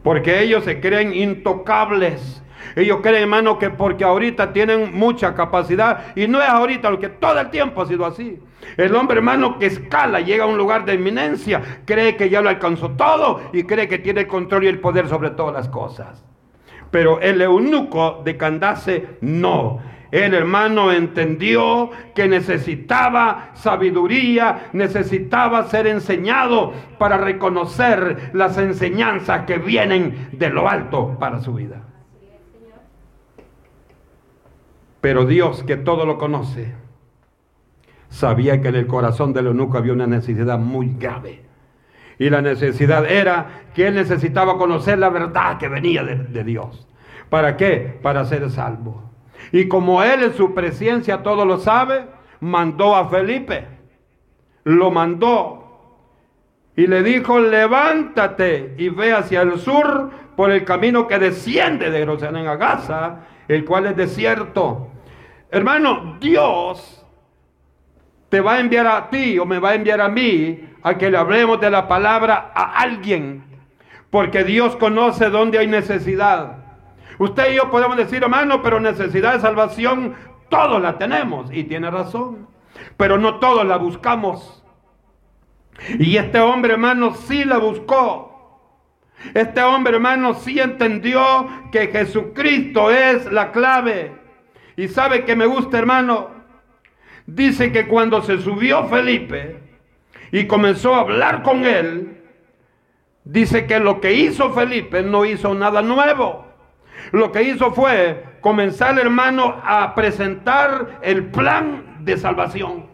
Porque 0.02 0.42
ellos 0.42 0.64
se 0.64 0.80
creen 0.80 1.14
intocables. 1.14 2.42
Ellos 2.76 2.98
creen, 3.02 3.22
hermano, 3.22 3.58
que 3.58 3.70
porque 3.70 4.04
ahorita 4.04 4.52
tienen 4.52 4.92
mucha 4.92 5.34
capacidad, 5.34 6.14
y 6.16 6.26
no 6.26 6.42
es 6.42 6.48
ahorita, 6.48 6.90
lo 6.90 6.98
que 6.98 7.08
todo 7.08 7.38
el 7.38 7.50
tiempo 7.50 7.82
ha 7.82 7.86
sido 7.86 8.06
así. 8.06 8.38
El 8.76 8.94
hombre, 8.94 9.18
hermano, 9.18 9.58
que 9.58 9.66
escala, 9.66 10.20
llega 10.20 10.44
a 10.44 10.48
un 10.48 10.58
lugar 10.58 10.84
de 10.84 10.94
eminencia, 10.94 11.62
cree 11.84 12.16
que 12.16 12.30
ya 12.30 12.40
lo 12.40 12.48
alcanzó 12.48 12.90
todo 12.90 13.40
y 13.52 13.64
cree 13.64 13.88
que 13.88 13.98
tiene 13.98 14.22
el 14.22 14.26
control 14.26 14.64
y 14.64 14.68
el 14.68 14.80
poder 14.80 15.08
sobre 15.08 15.30
todas 15.30 15.54
las 15.54 15.68
cosas. 15.68 16.24
Pero 16.90 17.20
el 17.20 17.40
eunuco 17.42 18.22
de 18.24 18.36
Candace 18.36 19.06
no. 19.20 19.80
El 20.10 20.32
hermano 20.32 20.92
entendió 20.92 21.90
que 22.14 22.28
necesitaba 22.28 23.50
sabiduría, 23.54 24.68
necesitaba 24.72 25.64
ser 25.64 25.88
enseñado 25.88 26.72
para 26.98 27.16
reconocer 27.16 28.30
las 28.32 28.56
enseñanzas 28.58 29.44
que 29.44 29.58
vienen 29.58 30.28
de 30.30 30.50
lo 30.50 30.68
alto 30.68 31.16
para 31.18 31.40
su 31.40 31.54
vida. 31.54 31.82
Pero 35.04 35.26
Dios, 35.26 35.62
que 35.64 35.76
todo 35.76 36.06
lo 36.06 36.16
conoce, 36.16 36.72
sabía 38.08 38.62
que 38.62 38.68
en 38.68 38.76
el 38.76 38.86
corazón 38.86 39.34
del 39.34 39.48
eunuco 39.48 39.76
había 39.76 39.92
una 39.92 40.06
necesidad 40.06 40.58
muy 40.58 40.94
grave. 40.98 41.42
Y 42.18 42.30
la 42.30 42.40
necesidad 42.40 43.04
era 43.04 43.64
que 43.74 43.88
él 43.88 43.96
necesitaba 43.96 44.56
conocer 44.56 44.98
la 44.98 45.10
verdad 45.10 45.58
que 45.58 45.68
venía 45.68 46.02
de, 46.04 46.42
Dios. 46.42 46.88
¿Para 47.28 47.58
qué? 47.58 47.98
Para 48.00 48.24
ser 48.24 48.48
salvo. 48.48 49.12
Y 49.52 49.68
como 49.68 50.02
él 50.02 50.22
en 50.22 50.32
su 50.32 50.54
presencia 50.54 51.22
todo 51.22 51.44
lo 51.44 51.58
sabe, 51.58 52.06
mandó 52.40 52.96
a 52.96 53.10
Felipe. 53.10 53.66
Lo 54.64 54.90
mandó. 54.90 56.00
Y 56.76 56.86
le 56.86 57.02
dijo, 57.02 57.40
levántate 57.40 58.74
y 58.78 58.88
ve 58.88 59.12
hacia 59.12 59.42
el 59.42 59.58
sur 59.58 60.12
por 60.34 60.50
el 60.50 60.64
camino 60.64 61.06
que 61.06 61.18
desciende 61.18 61.90
de 61.90 61.98
Jerusalén 61.98 62.46
a 62.46 62.56
Gaza, 62.56 63.26
el 63.48 63.66
cual 63.66 63.84
es 63.84 63.96
desierto. 63.98 64.92
Hermano, 65.54 66.16
Dios 66.18 67.06
te 68.28 68.40
va 68.40 68.54
a 68.54 68.58
enviar 68.58 68.88
a 68.88 69.08
ti 69.08 69.38
o 69.38 69.46
me 69.46 69.60
va 69.60 69.70
a 69.70 69.74
enviar 69.76 70.00
a 70.00 70.08
mí 70.08 70.68
a 70.82 70.98
que 70.98 71.08
le 71.08 71.16
hablemos 71.16 71.60
de 71.60 71.70
la 71.70 71.86
palabra 71.86 72.50
a 72.52 72.80
alguien. 72.80 73.44
Porque 74.10 74.42
Dios 74.42 74.74
conoce 74.74 75.30
dónde 75.30 75.60
hay 75.60 75.68
necesidad. 75.68 76.56
Usted 77.20 77.52
y 77.52 77.54
yo 77.54 77.70
podemos 77.70 77.96
decir, 77.96 78.24
hermano, 78.24 78.62
pero 78.62 78.80
necesidad 78.80 79.34
de 79.34 79.40
salvación, 79.40 80.16
todos 80.48 80.82
la 80.82 80.98
tenemos. 80.98 81.52
Y 81.52 81.62
tiene 81.62 81.88
razón. 81.88 82.48
Pero 82.96 83.16
no 83.16 83.38
todos 83.38 83.64
la 83.64 83.76
buscamos. 83.76 84.64
Y 86.00 86.16
este 86.16 86.40
hombre, 86.40 86.72
hermano, 86.72 87.14
sí 87.14 87.44
la 87.44 87.58
buscó. 87.58 88.58
Este 89.34 89.62
hombre, 89.62 89.94
hermano, 89.94 90.34
sí 90.34 90.58
entendió 90.58 91.46
que 91.70 91.86
Jesucristo 91.86 92.90
es 92.90 93.30
la 93.30 93.52
clave. 93.52 94.23
Y 94.76 94.88
sabe 94.88 95.24
que 95.24 95.36
me 95.36 95.46
gusta, 95.46 95.78
hermano. 95.78 96.30
Dice 97.26 97.72
que 97.72 97.86
cuando 97.86 98.22
se 98.22 98.38
subió 98.38 98.86
Felipe 98.88 99.56
y 100.30 100.46
comenzó 100.46 100.94
a 100.94 101.00
hablar 101.00 101.42
con 101.42 101.64
él, 101.64 102.20
dice 103.24 103.66
que 103.66 103.78
lo 103.78 104.00
que 104.00 104.12
hizo 104.12 104.52
Felipe 104.52 105.02
no 105.02 105.24
hizo 105.24 105.54
nada 105.54 105.80
nuevo 105.80 106.44
lo 107.12 107.32
que 107.32 107.42
hizo 107.42 107.72
fue 107.72 108.24
comenzar, 108.40 108.98
hermano, 108.98 109.60
a 109.64 109.94
presentar 109.94 110.98
el 111.02 111.26
plan 111.26 111.98
de 112.00 112.16
salvación. 112.16 112.86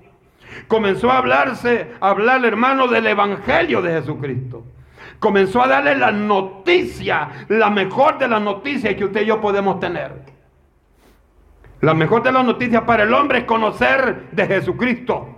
Comenzó 0.68 1.10
a 1.10 1.18
hablarse, 1.18 1.92
a 2.00 2.10
hablar, 2.10 2.44
hermano, 2.44 2.88
del 2.88 3.06
Evangelio 3.06 3.82
de 3.82 3.92
Jesucristo. 3.92 4.64
Comenzó 5.18 5.62
a 5.62 5.68
darle 5.68 5.96
la 5.96 6.10
noticia, 6.10 7.46
la 7.48 7.70
mejor 7.70 8.18
de 8.18 8.28
las 8.28 8.42
noticias 8.42 8.94
que 8.94 9.04
usted 9.04 9.22
y 9.22 9.26
yo 9.26 9.40
podemos 9.40 9.80
tener. 9.80 10.39
La 11.80 11.94
mejor 11.94 12.22
de 12.22 12.32
las 12.32 12.44
noticias 12.44 12.82
para 12.82 13.04
el 13.04 13.14
hombre 13.14 13.38
es 13.38 13.44
conocer 13.44 14.30
de 14.32 14.46
Jesucristo. 14.46 15.36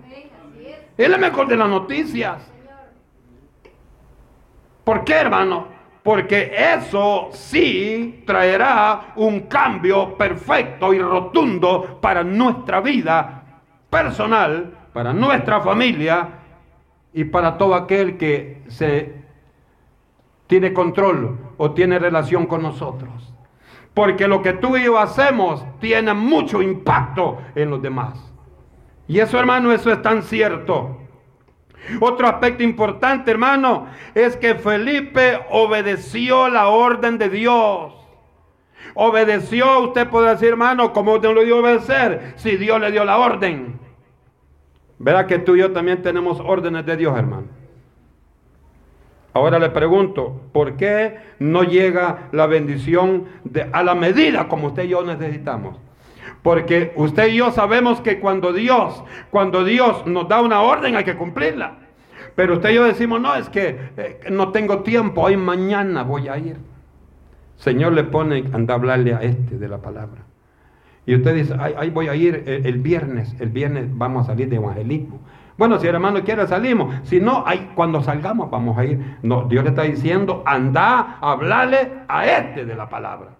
Es 0.97 1.09
la 1.09 1.19
mejor 1.19 1.47
de 1.49 1.57
las 1.57 1.69
noticias. 1.69 2.51
¿Por 4.85 5.05
qué, 5.05 5.15
hermano? 5.15 5.73
porque 6.03 6.53
eso 6.75 7.29
sí 7.33 8.25
traerá 8.27 9.13
un 9.17 9.41
cambio 9.43 10.17
perfecto 10.17 10.93
y 10.93 10.99
rotundo 10.99 11.99
para 12.01 12.25
nuestra 12.25 12.81
vida 12.81 13.45
personal, 13.89 14.75
para 14.93 15.13
nuestra 15.13 15.61
familia 15.61 16.29
y 17.13 17.25
para 17.25 17.57
todo 17.57 17.75
aquel 17.75 18.17
que 18.17 18.63
se 18.67 19.23
tiene 20.49 20.73
control 20.73 21.39
o 21.57 21.71
tiene 21.71 21.99
relación 21.99 22.47
con 22.47 22.63
nosotros. 22.63 23.32
Porque 23.95 24.27
lo 24.27 24.41
que 24.43 24.55
tú 24.55 24.77
y 24.77 24.85
yo 24.85 24.99
hacemos 24.99 25.65
tiene 25.81 26.15
mucho 26.15 26.63
impacto 26.63 27.39
en 27.55 27.71
los 27.71 27.83
demás. 27.83 28.33
Y 29.07 29.19
eso, 29.19 29.39
hermano, 29.39 29.73
eso 29.73 29.93
es 29.93 30.01
tan 30.01 30.23
cierto. 30.23 30.99
Otro 32.01 32.29
aspecto 32.29 32.63
importante, 32.63 33.31
hermano, 33.31 33.87
es 34.15 34.37
que 34.37 34.55
Felipe 34.55 35.41
obedeció 35.51 36.49
la 36.49 36.69
orden 36.69 37.19
de 37.19 37.29
Dios. 37.29 37.93
Obedeció, 38.95 39.81
usted 39.81 40.09
puede 40.09 40.31
decir, 40.31 40.49
hermano, 40.49 40.93
¿cómo 40.93 41.15
usted 41.15 41.35
lo 41.35 41.43
dio 41.43 41.59
obedecer? 41.59 42.35
Si 42.37 42.57
Dios 42.57 42.81
le 42.81 42.93
dio 42.93 43.05
la 43.05 43.19
orden. 43.19 43.81
Verá 44.99 45.27
que 45.27 45.39
tú 45.39 45.57
y 45.57 45.61
yo 45.61 45.73
también 45.73 46.03
tenemos 46.03 46.41
órdenes 46.41 46.87
de 46.87 46.97
Dios, 46.97 47.19
hermano. 47.19 47.62
Ahora 49.35 49.59
le 49.59 49.71
pregunto, 49.71 50.43
¿por 50.53 50.77
qué 50.77 51.17
no 51.39 51.63
llega 51.63 52.29
la 52.33 52.47
bendición 52.47 53.25
a 53.73 53.83
la 53.83 53.95
medida 53.95 54.47
como 54.49 54.69
usted 54.69 54.85
y 54.85 54.89
yo 54.89 55.05
necesitamos? 55.05 55.79
Porque 56.43 56.93
usted 56.97 57.29
y 57.29 57.37
yo 57.37 57.51
sabemos 57.51 58.01
que 58.01 58.19
cuando 58.21 58.53
Dios, 58.53 59.03
cuando 59.31 59.65
Dios 59.65 60.07
nos 60.07 60.29
da 60.29 60.43
una 60.43 60.61
orden 60.61 60.97
hay 60.97 61.05
que 61.05 61.17
cumplirla. 61.17 61.79
Pero 62.35 62.55
usted 62.55 62.71
y 62.71 62.75
yo 62.75 62.85
decimos, 62.85 63.21
no, 63.21 63.35
es 63.35 63.49
que 63.49 63.79
eh, 63.97 64.21
no 64.31 64.51
tengo 64.51 64.81
tiempo, 64.81 65.23
hoy 65.23 65.37
mañana 65.37 66.03
voy 66.03 66.29
a 66.29 66.37
ir. 66.39 66.57
Señor 67.57 67.93
le 67.93 68.05
pone, 68.05 68.45
anda 68.53 68.75
a 68.75 68.77
hablarle 68.77 69.15
a 69.15 69.23
este 69.23 69.57
de 69.57 69.69
la 69.69 69.79
palabra. 69.79 70.23
Y 71.07 71.15
usted 71.15 71.35
dice, 71.35 71.55
ahí, 71.59 71.91
voy 71.91 72.09
a 72.09 72.15
ir 72.15 72.45
el, 72.47 72.67
el, 72.67 72.79
viernes, 72.79 73.35
el 73.41 73.51
viernes 73.51 73.87
vamos 73.91 74.25
a 74.25 74.33
salir 74.33 74.49
de 74.49 74.57
evangelismo. 74.57 75.21
Bueno, 75.59 75.79
si 75.79 75.87
el 75.87 75.95
hermano 75.95 76.23
quiere 76.25 76.47
salimos, 76.47 76.95
si 77.05 77.21
no, 77.21 77.45
cuando 77.75 78.03
salgamos 78.03 78.51
vamos 78.51 78.77
a 78.79 78.85
ir. 78.85 79.19
No, 79.23 79.45
Dios 79.45 79.65
le 79.65 79.71
está 79.71 79.83
diciendo, 79.83 80.43
anda 80.47 81.19
a 81.21 81.33
hablarle 81.33 81.93
a 82.09 82.27
este 82.27 82.65
de 82.65 82.75
la 82.75 82.89
palabra. 82.89 83.37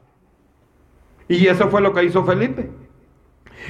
Y 1.29 1.47
eso 1.47 1.69
fue 1.69 1.81
lo 1.81 1.95
que 1.95 2.05
hizo 2.05 2.25
Felipe. 2.25 2.71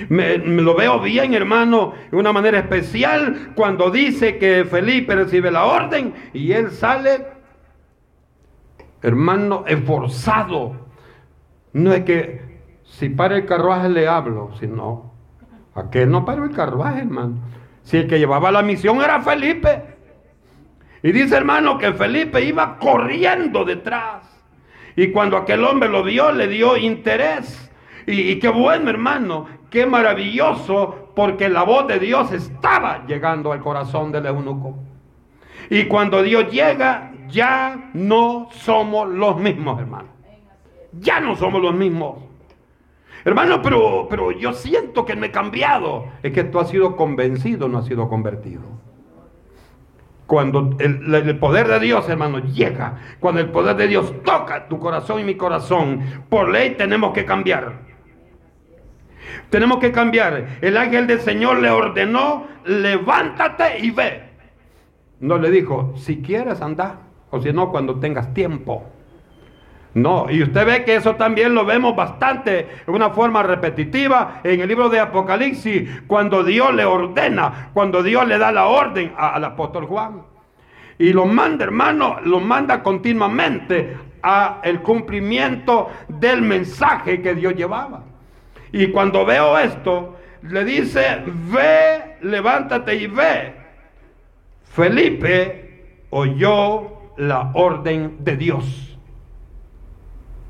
Me, 0.09 0.39
lo 0.39 0.75
veo 0.75 1.01
bien, 1.01 1.35
hermano, 1.35 1.93
de 2.11 2.17
una 2.17 2.33
manera 2.33 2.59
especial 2.59 3.53
cuando 3.55 3.91
dice 3.91 4.39
que 4.39 4.65
Felipe 4.65 5.15
recibe 5.15 5.51
la 5.51 5.67
orden 5.67 6.15
y 6.33 6.53
él 6.53 6.71
sale, 6.71 7.27
hermano, 9.03 9.65
esforzado. 9.67 10.77
No 11.73 11.93
es 11.93 12.05
que 12.05 12.61
si 12.85 13.11
para 13.11 13.37
el 13.37 13.47
carruaje 13.47 13.89
le 13.89 14.09
hablo, 14.09 14.51
sino, 14.59 15.13
¿a 15.75 15.91
qué 15.91 16.07
no 16.07 16.25
para 16.25 16.45
el 16.45 16.53
carruaje, 16.53 17.01
hermano? 17.01 17.37
Si 17.83 17.97
el 17.99 18.07
que 18.07 18.19
llevaba 18.19 18.53
la 18.53 18.63
misión 18.63 19.01
era 19.01 19.21
Felipe. 19.21 19.83
Y 21.03 21.13
dice, 21.13 21.37
hermano, 21.37 21.79
que 21.79 21.93
Felipe 21.93 22.43
iba 22.43 22.79
corriendo 22.79 23.65
detrás. 23.65 24.29
Y 24.95 25.11
cuando 25.11 25.37
aquel 25.37 25.65
hombre 25.65 25.89
lo 25.89 26.03
vio, 26.05 26.33
le 26.33 26.49
dio 26.49 26.77
interés. 26.77 27.71
Y, 28.07 28.39
qué 28.39 28.49
bueno, 28.49 28.91
hermano, 28.91 29.47
qué 29.71 29.87
maravilloso, 29.87 31.11
porque 31.15 31.49
la 31.49 31.63
voz 31.63 31.87
de 31.87 31.99
Dios 31.99 32.33
estaba 32.33 33.05
llegando 33.07 33.53
al 33.53 33.61
corazón 33.61 34.13
del 34.13 34.27
eunuco. 34.27 34.77
Y 35.71 35.85
cuando 35.85 36.23
Dios 36.23 36.51
llega, 36.51 37.13
ya 37.29 37.91
no 37.95 38.49
somos 38.53 39.09
los 39.09 39.39
mismos, 39.39 39.81
hermano. 39.81 40.09
Ya 40.93 41.21
no 41.21 41.35
somos 41.37 41.63
los 41.63 41.75
mismos. 41.75 42.17
Hermano, 43.25 43.63
pero, 43.63 44.07
pero 44.11 44.33
yo 44.33 44.53
siento 44.53 45.05
que 45.05 45.17
me 45.17 45.29
he 45.29 45.31
cambiado. 45.31 46.07
Es 46.23 46.33
que 46.33 46.45
tú 46.45 46.59
has 46.59 46.71
sido 46.71 46.97
convencido, 46.97 47.69
no 47.69 47.79
has 47.79 47.87
sido 47.87 48.09
convertido. 48.09 48.63
Cuando 50.27 50.77
el, 50.79 51.15
el, 51.15 51.39
poder 51.39 51.69
de 51.69 51.79
Dios, 51.81 52.09
hermano, 52.09 52.39
llega, 52.39 52.97
cuando 53.21 53.41
el 53.41 53.51
poder 53.51 53.77
de 53.77 53.87
Dios 53.87 54.13
toca 54.25 54.67
tu 54.67 54.79
corazón 54.79 55.21
y 55.21 55.25
mi 55.25 55.37
corazón, 55.37 56.01
por 56.29 56.49
ley 56.49 56.75
tenemos 56.77 57.13
que 57.13 57.25
cambiar. 57.25 57.81
Tenemos 59.51 59.79
que 59.79 59.93
cambiar. 59.93 60.59
El 60.61 60.77
ángel 60.77 61.07
del 61.07 61.21
Señor 61.21 61.61
le 61.61 61.71
ordenó, 61.71 62.47
levántate 62.65 63.79
y 63.81 63.91
ve. 63.91 64.31
No 65.21 65.39
le 65.39 65.51
dijo, 65.51 65.93
si 65.97 66.23
quieres 66.23 66.61
anda, 66.63 67.01
o 67.31 67.41
si 67.41 67.53
no, 67.53 67.71
cuando 67.71 68.01
tengas 68.01 68.33
tiempo. 68.35 68.92
No, 69.95 70.31
y 70.31 70.43
usted 70.43 70.65
ve 70.65 70.85
que 70.85 70.95
eso 70.95 71.17
también 71.17 71.55
lo 71.55 71.67
vemos 71.67 71.95
bastante 71.95 72.67
en 72.87 72.95
una 72.95 73.11
forma 73.11 73.43
repetitiva 73.43 74.41
en 74.43 74.61
el 74.61 74.69
libro 74.69 74.89
de 74.89 74.99
Apocalipsis, 74.99 76.03
cuando 76.07 76.43
Dios 76.43 76.75
le 76.75 76.85
ordena, 76.85 77.71
cuando 77.75 78.03
Dios 78.03 78.27
le 78.27 78.39
da 78.39 78.51
la 78.53 78.67
orden 78.67 79.13
al 79.17 79.45
apóstol 79.45 79.85
Juan. 79.85 80.23
Y 80.99 81.13
lo 81.13 81.27
manda, 81.27 81.65
hermano, 81.65 82.17
lo 82.25 82.41
manda 82.41 82.83
continuamente 82.83 83.97
a 84.23 84.61
el 84.63 84.81
cumplimiento 84.81 85.91
del 86.09 86.41
mensaje 86.41 87.21
que 87.21 87.35
Dios 87.35 87.55
llevaba. 87.55 88.05
Y 88.73 88.87
cuando 88.89 89.27
veo 89.27 89.59
esto, 89.59 90.17
le 90.43 90.65
dice, 90.65 91.23
ve, 91.27 92.17
levántate 92.23 92.95
y 92.95 93.07
ve. 93.09 93.55
Felipe 94.65 96.07
oyó 96.11 97.13
la 97.19 97.51
orden 97.55 98.17
de 98.21 98.37
Dios. 98.37 98.92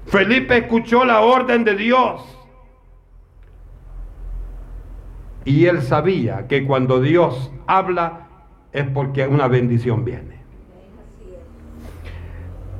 Felipe 0.06 0.58
escuchó 0.58 1.04
la 1.04 1.20
orden 1.20 1.64
de 1.64 1.74
Dios. 1.74 2.22
Y 5.44 5.66
él 5.66 5.82
sabía 5.82 6.46
que 6.46 6.64
cuando 6.66 7.00
Dios 7.00 7.52
habla 7.66 8.28
es 8.72 8.86
porque 8.88 9.26
una 9.26 9.48
bendición 9.48 10.04
viene. 10.04 10.42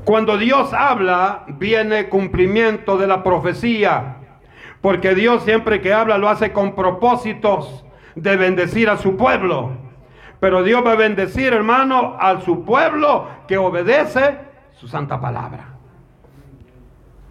Cuando 0.04 0.37
Dios 0.37 0.72
habla, 0.72 1.44
viene 1.46 2.08
cumplimiento 2.08 2.98
de 2.98 3.06
la 3.06 3.22
profecía. 3.22 4.16
Porque 4.80 5.14
Dios 5.14 5.44
siempre 5.44 5.80
que 5.80 5.92
habla 5.92 6.18
lo 6.18 6.28
hace 6.28 6.52
con 6.52 6.74
propósitos 6.74 7.85
de 8.16 8.37
bendecir 8.37 8.90
a 8.90 8.96
su 8.96 9.16
pueblo. 9.16 9.70
Pero 10.40 10.64
Dios 10.64 10.85
va 10.85 10.92
a 10.92 10.96
bendecir, 10.96 11.52
hermano, 11.52 12.16
a 12.18 12.40
su 12.40 12.64
pueblo 12.64 13.28
que 13.46 13.58
obedece 13.58 14.38
su 14.72 14.88
santa 14.88 15.20
palabra. 15.20 15.71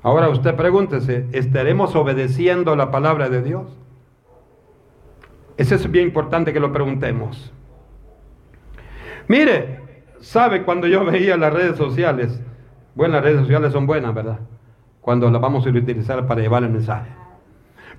Ahora 0.03 0.29
usted 0.29 0.55
pregúntese, 0.55 1.27
¿estaremos 1.31 1.95
obedeciendo 1.95 2.75
la 2.75 2.89
palabra 2.89 3.29
de 3.29 3.41
Dios? 3.43 3.77
Eso 5.57 5.75
es 5.75 5.91
bien 5.91 6.07
importante 6.07 6.53
que 6.53 6.59
lo 6.59 6.73
preguntemos. 6.73 7.53
Mire, 9.27 9.79
sabe 10.19 10.63
cuando 10.63 10.87
yo 10.87 11.05
veía 11.05 11.37
las 11.37 11.53
redes 11.53 11.77
sociales, 11.77 12.41
bueno, 12.95 13.15
las 13.15 13.23
redes 13.23 13.41
sociales 13.41 13.71
son 13.71 13.85
buenas, 13.85 14.13
¿verdad? 14.13 14.39
Cuando 15.01 15.29
las 15.29 15.41
vamos 15.41 15.65
a 15.65 15.69
utilizar 15.69 16.25
para 16.25 16.41
llevar 16.41 16.63
el 16.63 16.71
mensaje. 16.71 17.11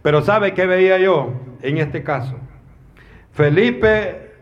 Pero 0.03 0.23
¿sabe 0.23 0.55
qué 0.55 0.67
veía 0.67 0.99
yo 0.99 1.33
en 1.62 1.79
este 1.79 2.03
caso? 2.03 2.35
Felipe 3.31 4.33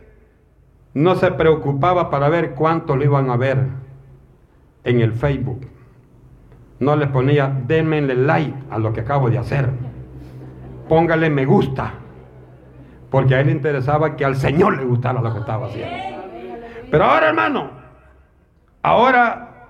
no 0.94 1.14
se 1.14 1.31
preocupaba 1.33 2.11
para 2.11 2.29
ver 2.29 2.55
cuánto 2.55 2.96
le 2.96 3.05
iban 3.05 3.31
a 3.31 3.37
ver 3.37 3.59
en 4.85 5.01
el 5.01 5.12
Facebook. 5.12 5.66
No 6.80 6.96
le 6.96 7.06
ponía, 7.06 7.48
denme 7.66 8.00
like 8.02 8.54
a 8.70 8.78
lo 8.78 8.92
que 8.92 9.00
acabo 9.00 9.30
de 9.30 9.38
hacer. 9.38 9.70
Póngale 10.88 11.30
me 11.30 11.44
gusta. 11.44 11.94
Porque 13.10 13.34
a 13.34 13.40
él 13.40 13.46
le 13.46 13.52
interesaba 13.52 14.16
que 14.16 14.24
al 14.24 14.36
Señor 14.36 14.76
le 14.76 14.84
gustara 14.84 15.20
lo 15.20 15.32
que 15.32 15.40
estaba 15.40 15.66
haciendo. 15.66 15.96
Pero 16.90 17.04
ahora, 17.04 17.28
hermano, 17.28 17.70
ahora 18.82 19.68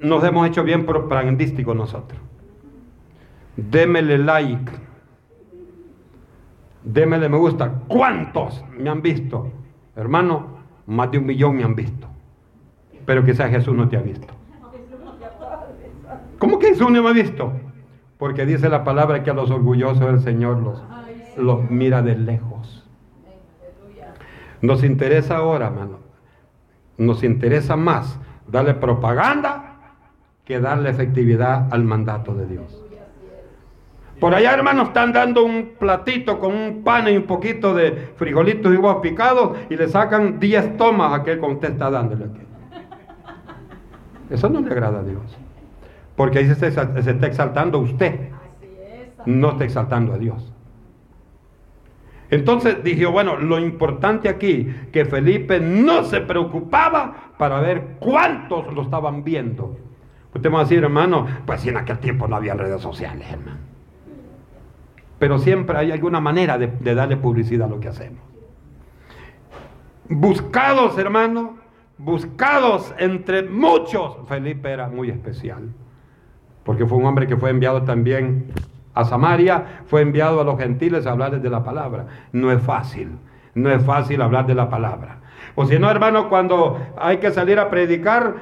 nos 0.00 0.24
hemos 0.24 0.48
hecho 0.48 0.64
bien 0.64 0.86
propagandísticos 0.86 1.76
nosotros 1.76 2.20
démele 3.58 4.18
like, 4.18 4.72
démele 6.84 7.28
me 7.28 7.36
gusta. 7.36 7.82
¿Cuántos 7.88 8.64
me 8.78 8.88
han 8.88 9.02
visto? 9.02 9.50
Hermano, 9.96 10.58
más 10.86 11.10
de 11.10 11.18
un 11.18 11.26
millón 11.26 11.56
me 11.56 11.64
han 11.64 11.74
visto. 11.74 12.06
Pero 13.04 13.24
quizás 13.24 13.50
Jesús 13.50 13.74
no 13.74 13.88
te 13.88 13.96
ha 13.96 14.00
visto. 14.00 14.32
¿Cómo 16.38 16.58
que 16.58 16.68
Jesús 16.68 16.90
no 16.90 17.02
me 17.02 17.10
ha 17.10 17.12
visto? 17.12 17.52
Porque 18.16 18.46
dice 18.46 18.68
la 18.68 18.84
palabra 18.84 19.22
que 19.22 19.30
a 19.30 19.34
los 19.34 19.50
orgullosos 19.50 20.00
del 20.00 20.20
Señor 20.20 20.58
los, 20.58 20.82
los 21.36 21.70
mira 21.70 22.02
de 22.02 22.16
lejos. 22.16 22.84
Nos 24.60 24.82
interesa 24.82 25.36
ahora, 25.36 25.66
hermano. 25.66 25.98
Nos 26.96 27.22
interesa 27.22 27.76
más 27.76 28.18
darle 28.46 28.74
propaganda 28.74 29.78
que 30.44 30.60
darle 30.60 30.90
efectividad 30.90 31.68
al 31.72 31.84
mandato 31.84 32.34
de 32.34 32.46
Dios. 32.46 32.84
Por 34.18 34.34
allá, 34.34 34.52
hermanos, 34.52 34.88
están 34.88 35.12
dando 35.12 35.44
un 35.44 35.74
platito 35.78 36.40
con 36.40 36.52
un 36.52 36.82
pan 36.82 37.06
y 37.08 37.16
un 37.16 37.22
poquito 37.22 37.72
de 37.72 38.10
frijolitos 38.16 38.72
y 38.72 38.76
huevos 38.76 39.00
picados 39.00 39.56
y 39.70 39.76
le 39.76 39.86
sacan 39.86 40.40
10 40.40 40.76
tomas 40.76 41.12
a 41.12 41.16
aquel 41.16 41.38
que 41.38 41.46
usted 41.46 41.70
está 41.72 41.88
dándole 41.88 42.24
aquí. 42.24 42.40
Eso 44.30 44.48
no 44.48 44.60
le 44.60 44.70
agrada 44.72 45.00
a 45.00 45.02
Dios. 45.04 45.38
Porque 46.18 46.40
ahí 46.40 46.52
se, 46.52 46.66
está 46.66 47.26
exaltando 47.28 47.78
usted. 47.78 48.30
No 49.24 49.52
está 49.52 49.64
exaltando 49.64 50.12
a 50.12 50.18
Dios. 50.18 50.52
Entonces 52.28 52.82
dije, 52.82 53.06
bueno, 53.06 53.36
lo 53.36 53.60
importante 53.60 54.28
aquí, 54.28 54.68
que 54.92 55.04
Felipe 55.04 55.60
no 55.60 56.02
se 56.02 56.20
preocupaba 56.20 57.32
para 57.38 57.60
ver 57.60 57.96
cuántos 58.00 58.74
lo 58.74 58.82
estaban 58.82 59.22
viendo. 59.22 59.78
Usted 60.34 60.52
va 60.52 60.58
a 60.58 60.62
decir, 60.64 60.82
hermano, 60.82 61.24
pues 61.46 61.60
si 61.60 61.68
en 61.68 61.76
aquel 61.76 62.00
tiempo 62.00 62.26
no 62.26 62.34
había 62.34 62.54
redes 62.54 62.82
sociales, 62.82 63.24
hermano. 63.30 63.60
Pero 65.20 65.38
siempre 65.38 65.78
hay 65.78 65.92
alguna 65.92 66.20
manera 66.20 66.58
de, 66.58 66.94
darle 66.96 67.16
publicidad 67.16 67.68
a 67.68 67.70
lo 67.70 67.78
que 67.78 67.88
hacemos. 67.88 68.22
buscados, 70.08 70.98
hermano, 70.98 71.58
buscados 71.96 72.92
entre 72.98 73.44
muchos. 73.44 74.16
Felipe 74.26 74.68
era 74.68 74.88
muy 74.88 75.10
especial, 75.10 75.68
porque 76.68 76.84
fue 76.84 76.98
un 76.98 77.06
hombre 77.06 77.26
que 77.26 77.38
fue 77.38 77.48
enviado 77.48 77.84
también 77.84 78.52
a 78.92 79.06
Samaria, 79.06 79.80
fue 79.86 80.02
enviado 80.02 80.42
a 80.42 80.44
los 80.44 80.58
gentiles 80.58 81.06
a 81.06 81.12
hablarles 81.12 81.42
de 81.42 81.48
la 81.48 81.64
palabra. 81.64 82.08
No 82.30 82.52
es 82.52 82.62
fácil, 82.62 83.12
no 83.54 83.70
es 83.70 83.82
fácil 83.82 84.20
hablar 84.20 84.46
de 84.46 84.54
la 84.54 84.68
palabra. 84.68 85.20
O 85.54 85.64
si 85.64 85.78
no, 85.78 85.90
hermano, 85.90 86.28
cuando 86.28 86.78
hay 86.98 87.16
que 87.16 87.30
salir 87.30 87.58
a 87.58 87.70
predicar, 87.70 88.34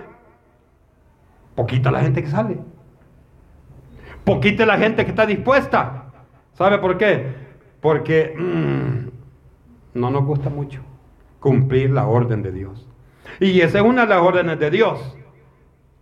poquita 1.54 1.92
la 1.92 2.00
gente 2.00 2.20
que 2.20 2.28
sale. 2.28 2.58
Poquita 4.24 4.66
la 4.66 4.76
gente 4.76 5.04
que 5.04 5.10
está 5.10 5.24
dispuesta. 5.24 6.06
¿Sabe 6.54 6.78
por 6.78 6.98
qué? 6.98 7.32
Porque 7.80 8.34
mm, 8.36 10.00
no 10.00 10.10
nos 10.10 10.24
gusta 10.24 10.50
mucho 10.50 10.80
cumplir 11.38 11.90
la 11.90 12.08
orden 12.08 12.42
de 12.42 12.50
Dios. 12.50 12.88
Y 13.38 13.60
esa 13.60 13.78
es 13.78 13.84
una 13.84 14.02
de 14.02 14.08
las 14.08 14.20
órdenes 14.20 14.58
de 14.58 14.70
Dios, 14.72 15.16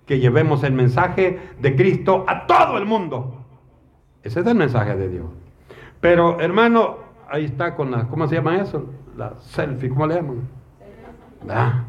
que 0.07 0.19
llevemos 0.19 0.62
el 0.64 0.73
mensaje 0.73 1.38
de 1.61 1.77
Cristo 1.77 2.25
a 2.29 2.47
todo 2.47 2.79
el 2.79 2.87
mundo. 2.87 3.45
Ese 4.23 4.40
es 4.40 4.47
el 4.47 4.55
mensaje 4.55 4.97
de 4.97 5.09
Dios. 5.09 5.27
Pero 6.01 6.40
hermano, 6.40 6.97
ahí 7.31 7.45
está 7.45 7.75
con 7.75 7.90
la, 7.90 8.07
¿cómo 8.09 8.27
se 8.27 8.37
llama 8.37 8.57
eso? 8.57 8.87
La 9.17 9.35
selfie, 9.40 9.88
¿cómo 9.88 10.07
le 10.07 10.17
llaman? 10.17 10.49
Ah, 11.49 11.85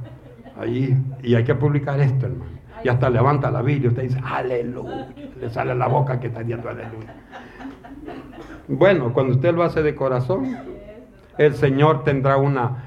ahí, 0.60 0.98
y 1.24 1.36
hay 1.36 1.44
que 1.44 1.56
publicar 1.56 2.00
esto, 2.00 2.26
hermano. 2.26 2.52
Y 2.84 2.90
hasta 2.90 3.10
levanta 3.10 3.50
la 3.50 3.62
Biblia, 3.62 3.90
usted 3.90 4.04
dice, 4.04 4.22
aleluya, 4.24 5.08
le 5.40 5.50
sale 5.50 5.74
la 5.74 5.88
boca 5.88 6.20
que 6.20 6.28
está 6.28 6.42
diciendo 6.42 6.70
aleluya. 6.70 7.16
Bueno, 8.68 9.14
cuando 9.14 9.34
usted 9.34 9.54
lo 9.54 9.64
hace 9.64 9.82
de 9.82 9.96
corazón, 9.96 10.56
el 11.38 11.54
Señor 11.56 12.04
tendrá 12.04 12.38
una, 12.38 12.84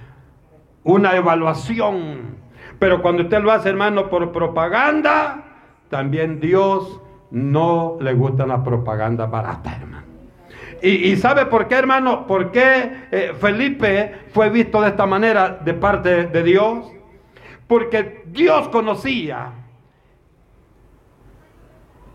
una 0.84 1.16
evaluación. 1.16 2.36
Pero 2.78 3.02
cuando 3.02 3.24
usted 3.24 3.40
lo 3.40 3.50
hace, 3.50 3.68
hermano, 3.68 4.08
por 4.08 4.30
propaganda, 4.32 5.44
también 5.88 6.40
Dios 6.40 7.00
no 7.30 7.96
le 8.00 8.14
gusta 8.14 8.46
la 8.46 8.62
propaganda 8.62 9.26
barata, 9.26 9.76
hermano. 9.76 10.06
Y, 10.80 11.16
sabe 11.16 11.46
por 11.46 11.66
qué, 11.66 11.74
hermano? 11.74 12.26
¿Por 12.26 12.52
qué 12.52 13.08
eh, 13.10 13.32
Felipe 13.40 14.14
fue 14.32 14.48
visto 14.48 14.80
de 14.80 14.90
esta 14.90 15.06
manera 15.06 15.58
de 15.64 15.74
parte 15.74 16.26
de 16.26 16.42
Dios? 16.44 16.86
Porque 17.66 18.22
Dios 18.26 18.68
conocía 18.68 19.50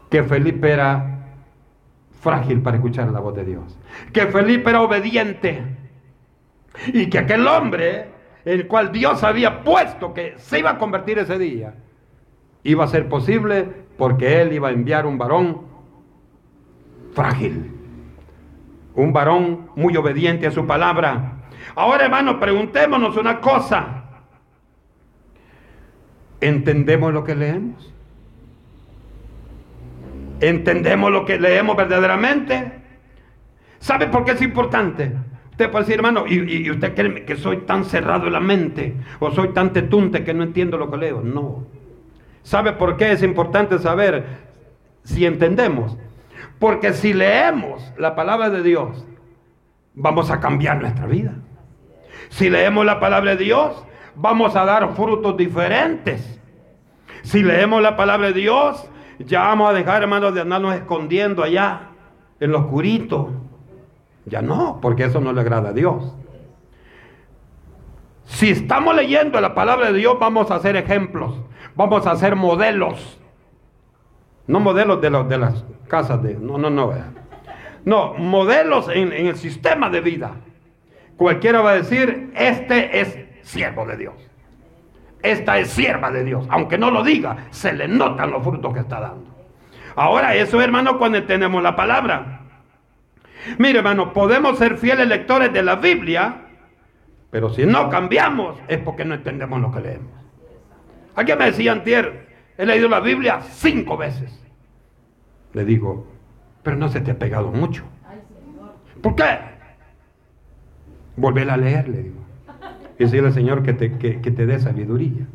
que 0.10 0.23
Felipe 0.23 0.71
era 0.71 1.13
frágil 2.21 2.62
para 2.62 2.78
escuchar 2.78 3.10
la 3.10 3.19
voz 3.19 3.36
de 3.36 3.43
Dios. 3.43 3.78
Que 4.13 4.28
Felipe 4.28 4.69
era 4.69 4.82
obediente. 4.82 5.62
Y 6.88 7.10
que 7.10 7.19
aquel 7.19 7.45
hombre, 7.45 8.12
el 8.45 8.67
cual 8.67 8.91
Dios 8.91 9.23
había 9.23 9.63
puesto 9.63 10.13
que 10.13 10.36
se 10.38 10.60
iba 10.60 10.71
a 10.71 10.77
convertir 10.77 11.19
ese 11.19 11.38
día, 11.38 11.75
iba 12.63 12.84
a 12.84 12.88
ser 12.88 13.08
posible 13.08 13.67
porque 13.97 14.41
él 14.41 14.53
iba 14.53 14.69
a 14.69 14.71
enviar 14.71 15.06
un 15.06 15.17
varón 15.17 15.62
frágil. 17.13 17.71
Un 18.95 19.13
varón 19.13 19.69
muy 19.75 19.95
obediente 19.97 20.47
a 20.47 20.51
su 20.51 20.67
palabra. 20.67 21.34
Ahora, 21.75 22.06
hermano, 22.06 22.39
preguntémonos 22.39 23.17
una 23.17 23.39
cosa. 23.39 24.03
¿Entendemos 26.41 27.13
lo 27.13 27.23
que 27.23 27.36
leemos? 27.36 27.93
¿Entendemos 30.41 31.12
lo 31.12 31.25
que 31.25 31.39
leemos 31.39 31.75
verdaderamente? 31.75 32.71
¿Sabe 33.79 34.08
por 34.08 34.25
qué 34.25 34.32
es 34.32 34.41
importante? 34.41 35.13
Usted 35.54 35.70
puede 35.70 35.86
decir, 35.86 35.98
hermano, 35.98 36.26
y, 36.28 36.68
usted 36.72 36.96
cree 36.96 37.26
que 37.26 37.36
soy 37.36 37.58
tan 37.58 37.86
cerrado 37.86 38.26
en 38.26 38.34
la 38.34 38.39
mente, 38.39 38.96
o 39.20 39.30
soy 39.30 39.50
tan 39.50 39.72
tetunte 39.72 40.24
que 40.24 40.34
no 40.34 40.42
entiendo 40.42 40.80
lo 40.80 40.89
que 40.89 40.98
leo. 40.98 41.22
No. 41.22 41.68
¿Sabe 42.42 42.74
por 42.74 42.98
qué 42.98 43.12
es 43.12 43.22
importante 43.22 43.78
saber 43.78 44.26
si 45.04 45.28
entendemos? 45.28 45.96
Porque 46.58 46.94
si 46.94 47.13
leemos 47.13 47.94
la 48.00 48.16
palabra 48.16 48.50
de 48.50 48.63
Dios, 48.63 49.06
vamos 49.94 50.32
a 50.32 50.39
cambiar 50.39 50.82
nuestra 50.82 51.06
vida. 51.06 51.36
Si 52.30 52.50
leemos 52.50 52.84
la 52.84 53.00
palabra 53.00 53.36
de 53.36 53.44
Dios, 53.44 53.86
vamos 54.16 54.56
a 54.56 54.66
dar 54.66 54.96
frutos 54.96 55.38
diferentes. 55.38 56.42
Si 57.22 57.44
leemos 57.44 57.80
la 57.84 57.96
palabra 57.96 58.30
de 58.30 58.34
Dios, 58.34 58.89
ya 59.20 59.42
vamos 59.42 59.70
a 59.70 59.74
dejar, 59.74 60.02
hermanos, 60.02 60.34
de 60.34 60.42
andarnos 60.42 60.74
escondiendo 60.74 61.44
allá, 61.44 61.89
en 62.39 62.52
lo 62.52 62.62
oscurito. 62.62 63.53
Ya 64.25 64.41
no, 64.41 64.79
porque 64.81 65.05
eso 65.05 65.19
no 65.19 65.33
le 65.33 65.41
agrada 65.41 65.69
a 65.69 65.73
Dios. 65.73 66.15
Si 68.25 68.49
estamos 68.49 68.95
leyendo 68.95 69.39
la 69.41 69.53
palabra 69.53 69.91
de 69.91 69.99
Dios, 69.99 70.17
vamos 70.19 70.49
a 70.49 70.55
hacer 70.55 70.75
ejemplos, 70.75 71.36
vamos 71.75 72.07
a 72.07 72.12
hacer 72.12 72.36
modelos. 72.36 73.19
No 74.47 74.59
modelos 74.59 75.01
de, 75.01 75.09
las 75.09 75.65
casas 75.88 76.21
de... 76.23 76.36
No, 76.36 76.57
no, 76.57 76.69
no. 76.69 76.93
No, 77.86 78.13
modelos 78.15 78.89
en, 78.89 79.12
en 79.13 79.27
el 79.27 79.36
sistema 79.36 79.89
de 79.89 80.01
vida. 80.01 80.36
Cualquiera 81.17 81.62
va 81.62 81.71
a 81.71 81.75
decir, 81.75 82.31
este 82.36 82.99
es 83.01 83.17
siervo 83.41 83.86
de 83.86 83.97
Dios 83.97 84.33
esta 85.23 85.57
es 85.57 85.69
sierva 85.69 86.12
de 86.12 86.23
Dios. 86.23 86.45
Aunque 86.49 86.77
no 86.77 86.91
lo 86.91 87.01
diga, 87.01 87.47
se 87.49 87.73
le 87.73 87.88
notan 87.88 88.29
los 88.29 88.43
frutos 88.43 88.73
que 88.73 88.81
está 88.81 88.99
dando. 88.99 89.33
Ahora, 89.95 90.36
eso 90.36 90.62
hermano, 90.62 90.99
cuando 90.99 91.23
tenemos 91.23 91.63
la 91.63 91.75
palabra. 91.75 92.41
Mire, 93.58 93.79
hermano, 93.79 94.13
podemos 94.13 94.58
ser 94.58 94.77
fieles 94.77 95.08
lectores 95.08 95.51
de 95.51 95.63
la 95.63 95.75
Biblia, 95.75 96.41
pero 97.32 97.49
si 97.49 97.65
no 97.65 97.89
cambiamos 97.89 98.58
es 98.67 98.79
porque 98.79 99.06
no 99.06 99.15
entendemos 99.15 99.60
lo 99.62 99.71
que 99.71 99.82
leemos. 99.82 100.12
Aquí 101.15 101.32
me 101.38 101.45
decía 101.45 101.71
Antier, 101.71 102.27
he 102.58 102.65
leído 102.65 102.89
la 102.89 102.99
Biblia 102.99 103.41
cinco 103.41 103.97
veces. 103.97 104.39
Le 105.53 105.65
digo, 105.65 106.08
pero 106.63 106.77
no 106.77 106.89
se 106.89 107.01
te 107.01 107.12
ha 107.12 107.19
pegado 107.19 107.51
mucho. 107.51 107.84
¿Por 109.01 109.15
qué? 109.15 109.38
Volver 111.15 111.49
a 111.49 111.58
leer, 111.58 111.88
le 111.89 112.03
digo 112.03 112.23
y 112.97 113.03
decirle 113.03 113.27
al 113.27 113.34
Señor 113.34 113.63
que 113.63 113.73
te, 113.73 113.89
te 113.89 114.45
dé 114.45 114.60
sabiduría. 114.60 115.25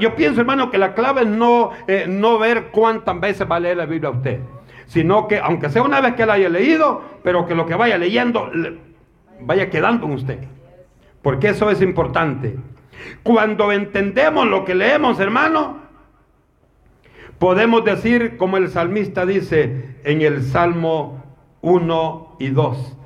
yo 0.00 0.14
pienso, 0.14 0.40
hermano, 0.40 0.70
que 0.70 0.78
la 0.78 0.94
clave 0.94 1.22
es 1.22 1.28
no, 1.28 1.70
eh, 1.86 2.06
no 2.08 2.38
ver 2.38 2.68
cuántas 2.70 3.18
veces 3.20 3.46
va 3.50 3.56
a 3.56 3.60
leer 3.60 3.76
la 3.76 3.86
Biblia 3.86 4.10
usted, 4.10 4.40
sino 4.86 5.28
que, 5.28 5.38
aunque 5.38 5.68
sea 5.68 5.82
una 5.82 6.00
vez 6.00 6.14
que 6.14 6.26
la 6.26 6.34
haya 6.34 6.48
leído, 6.48 7.02
pero 7.22 7.46
que 7.46 7.54
lo 7.54 7.66
que 7.66 7.74
vaya 7.74 7.98
leyendo 7.98 8.50
vaya 9.40 9.70
quedando 9.70 10.06
en 10.06 10.12
usted. 10.12 10.38
Porque 11.22 11.48
eso 11.48 11.70
es 11.70 11.82
importante. 11.82 12.56
Cuando 13.22 13.72
entendemos 13.72 14.46
lo 14.46 14.64
que 14.64 14.74
leemos, 14.74 15.20
hermano, 15.20 15.78
podemos 17.38 17.84
decir, 17.84 18.36
como 18.36 18.56
el 18.56 18.68
salmista 18.70 19.26
dice 19.26 19.96
en 20.04 20.22
el 20.22 20.42
Salmo 20.42 21.22
1 21.62 22.36
y 22.38 22.48
2, 22.48 22.96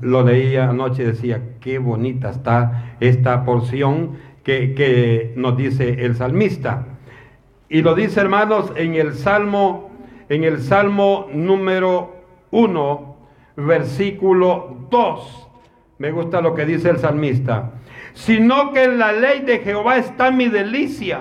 lo 0.00 0.22
leía 0.22 0.70
anoche 0.70 1.02
y 1.02 1.06
decía, 1.06 1.42
qué 1.60 1.78
bonita 1.78 2.30
está 2.30 2.96
esta 3.00 3.44
porción 3.44 4.16
que, 4.42 5.32
nos 5.36 5.56
dice 5.56 6.04
el 6.04 6.14
salmista. 6.14 6.86
Y 7.68 7.82
lo 7.82 7.94
dice, 7.96 8.20
hermanos, 8.20 8.72
en 8.76 8.94
el 8.94 9.14
Salmo, 9.14 9.85
en 10.28 10.44
el 10.44 10.60
Salmo 10.60 11.28
número 11.32 12.16
1, 12.50 13.16
versículo 13.56 14.76
2. 14.90 15.48
Me 15.98 16.10
gusta 16.10 16.40
lo 16.40 16.54
que 16.54 16.66
dice 16.66 16.90
el 16.90 16.98
salmista. 16.98 17.72
Sino 18.12 18.72
que 18.72 18.84
en 18.84 18.98
la 18.98 19.12
ley 19.12 19.40
de 19.40 19.58
Jehová 19.58 19.98
está 19.98 20.30
mi 20.30 20.48
delicia, 20.48 21.20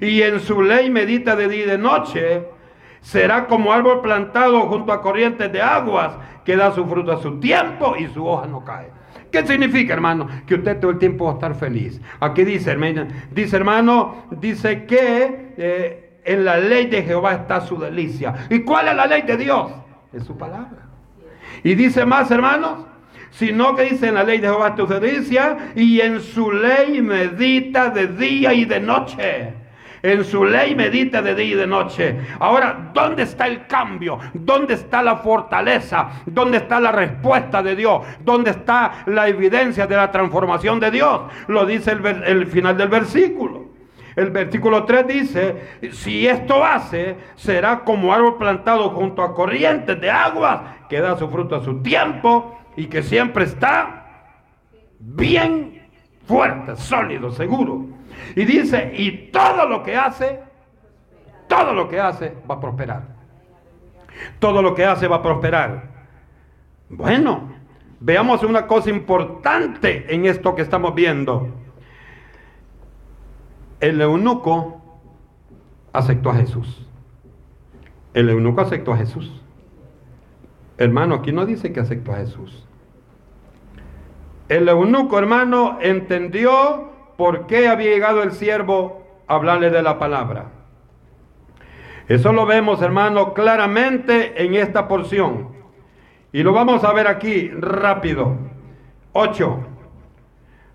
y 0.00 0.22
en 0.22 0.40
su 0.40 0.62
ley 0.62 0.90
medita 0.90 1.36
de 1.36 1.48
día 1.48 1.64
y 1.64 1.68
de 1.68 1.78
noche. 1.78 2.44
Será 3.00 3.46
como 3.46 3.72
árbol 3.72 4.00
plantado 4.00 4.62
junto 4.62 4.92
a 4.92 5.02
corrientes 5.02 5.52
de 5.52 5.60
aguas 5.60 6.12
que 6.44 6.56
da 6.56 6.72
su 6.72 6.86
fruto 6.86 7.12
a 7.12 7.20
su 7.20 7.38
tiempo 7.38 7.94
y 7.98 8.06
su 8.08 8.26
hoja 8.26 8.46
no 8.46 8.64
cae. 8.64 8.88
¿Qué 9.30 9.46
significa, 9.46 9.92
hermano? 9.92 10.28
Que 10.46 10.54
usted 10.54 10.78
todo 10.80 10.92
el 10.92 10.98
tiempo 10.98 11.24
va 11.26 11.32
a 11.32 11.34
estar 11.34 11.54
feliz. 11.54 12.00
Aquí 12.20 12.44
dice, 12.44 12.70
hermano, 12.70 13.06
dice, 13.30 13.56
hermano, 13.56 14.26
dice 14.30 14.84
que 14.84 15.54
eh, 15.56 16.03
en 16.24 16.44
la 16.44 16.56
ley 16.56 16.86
de 16.86 17.02
Jehová 17.02 17.34
está 17.34 17.60
su 17.60 17.78
delicia. 17.78 18.34
¿Y 18.50 18.60
cuál 18.60 18.88
es 18.88 18.96
la 18.96 19.06
ley 19.06 19.22
de 19.22 19.36
Dios? 19.36 19.72
Es 20.12 20.24
su 20.24 20.36
palabra. 20.36 20.86
Y 21.62 21.74
dice 21.74 22.04
más, 22.04 22.30
hermanos, 22.30 22.86
sino 23.30 23.74
que 23.74 23.84
dice 23.84 24.08
en 24.08 24.14
la 24.14 24.24
ley 24.24 24.38
de 24.38 24.48
Jehová 24.48 24.74
tu 24.74 24.86
delicia 24.86 25.72
y 25.74 26.00
en 26.00 26.20
su 26.20 26.52
ley 26.52 27.00
medita 27.02 27.90
de 27.90 28.08
día 28.08 28.52
y 28.52 28.64
de 28.64 28.80
noche 28.80 29.54
en 30.04 30.22
su 30.22 30.44
ley 30.44 30.74
medita 30.74 31.22
de 31.22 31.34
día 31.34 31.46
y 31.46 31.54
de 31.54 31.66
noche. 31.66 32.14
Ahora, 32.38 32.90
¿dónde 32.92 33.22
está 33.22 33.46
el 33.46 33.66
cambio? 33.66 34.18
¿Dónde 34.34 34.74
está 34.74 35.02
la 35.02 35.16
fortaleza? 35.16 36.10
¿Dónde 36.26 36.58
está 36.58 36.78
la 36.78 36.92
respuesta 36.92 37.62
de 37.62 37.74
Dios? 37.74 38.02
¿Dónde 38.20 38.50
está 38.50 39.04
la 39.06 39.26
evidencia 39.28 39.86
de 39.86 39.96
la 39.96 40.12
transformación 40.12 40.78
de 40.78 40.90
Dios? 40.90 41.22
Lo 41.48 41.64
dice 41.64 41.92
el, 41.92 42.04
el 42.04 42.46
final 42.46 42.76
del 42.76 42.88
versículo. 42.88 43.73
El 44.16 44.30
versículo 44.30 44.84
3 44.84 45.06
dice, 45.06 45.56
si 45.92 46.26
esto 46.26 46.64
hace, 46.64 47.16
será 47.34 47.80
como 47.80 48.12
árbol 48.12 48.38
plantado 48.38 48.90
junto 48.90 49.22
a 49.22 49.34
corrientes 49.34 50.00
de 50.00 50.10
aguas, 50.10 50.60
que 50.88 51.00
da 51.00 51.16
su 51.16 51.28
fruto 51.28 51.56
a 51.56 51.64
su 51.64 51.82
tiempo 51.82 52.58
y 52.76 52.86
que 52.86 53.02
siempre 53.02 53.44
está 53.44 54.04
bien 54.98 55.82
fuerte, 56.26 56.76
sólido, 56.76 57.30
seguro. 57.30 57.86
Y 58.36 58.44
dice, 58.44 58.92
y 58.96 59.30
todo 59.30 59.68
lo 59.68 59.82
que 59.82 59.96
hace, 59.96 60.40
todo 61.48 61.72
lo 61.72 61.88
que 61.88 62.00
hace 62.00 62.34
va 62.48 62.56
a 62.56 62.60
prosperar. 62.60 63.02
Todo 64.38 64.62
lo 64.62 64.74
que 64.74 64.84
hace 64.84 65.08
va 65.08 65.16
a 65.16 65.22
prosperar. 65.22 65.82
Bueno, 66.88 67.52
veamos 68.00 68.42
una 68.44 68.66
cosa 68.66 68.90
importante 68.90 70.06
en 70.08 70.26
esto 70.26 70.54
que 70.54 70.62
estamos 70.62 70.94
viendo. 70.94 71.63
El 73.84 74.00
eunuco 74.00 74.80
aceptó 75.92 76.30
a 76.30 76.36
Jesús. 76.36 76.88
El 78.14 78.30
eunuco 78.30 78.62
aceptó 78.62 78.94
a 78.94 78.96
Jesús. 78.96 79.42
Hermano, 80.78 81.16
aquí 81.16 81.32
no 81.32 81.44
dice 81.44 81.70
que 81.70 81.80
aceptó 81.80 82.12
a 82.12 82.16
Jesús. 82.16 82.66
El 84.48 84.70
eunuco, 84.70 85.18
hermano, 85.18 85.76
entendió 85.82 86.92
por 87.18 87.46
qué 87.46 87.68
había 87.68 87.90
llegado 87.90 88.22
el 88.22 88.32
siervo 88.32 89.04
a 89.26 89.34
hablarle 89.34 89.68
de 89.68 89.82
la 89.82 89.98
palabra. 89.98 90.46
Eso 92.08 92.32
lo 92.32 92.46
vemos, 92.46 92.80
hermano, 92.80 93.34
claramente 93.34 94.46
en 94.46 94.54
esta 94.54 94.88
porción. 94.88 95.48
Y 96.32 96.42
lo 96.42 96.54
vamos 96.54 96.84
a 96.84 96.92
ver 96.94 97.06
aquí 97.06 97.50
rápido. 97.50 98.34
8. 99.12 99.58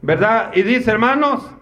¿Verdad? 0.03 0.51
Y 0.53 0.61
dice, 0.61 0.91
hermanos, 0.91 1.55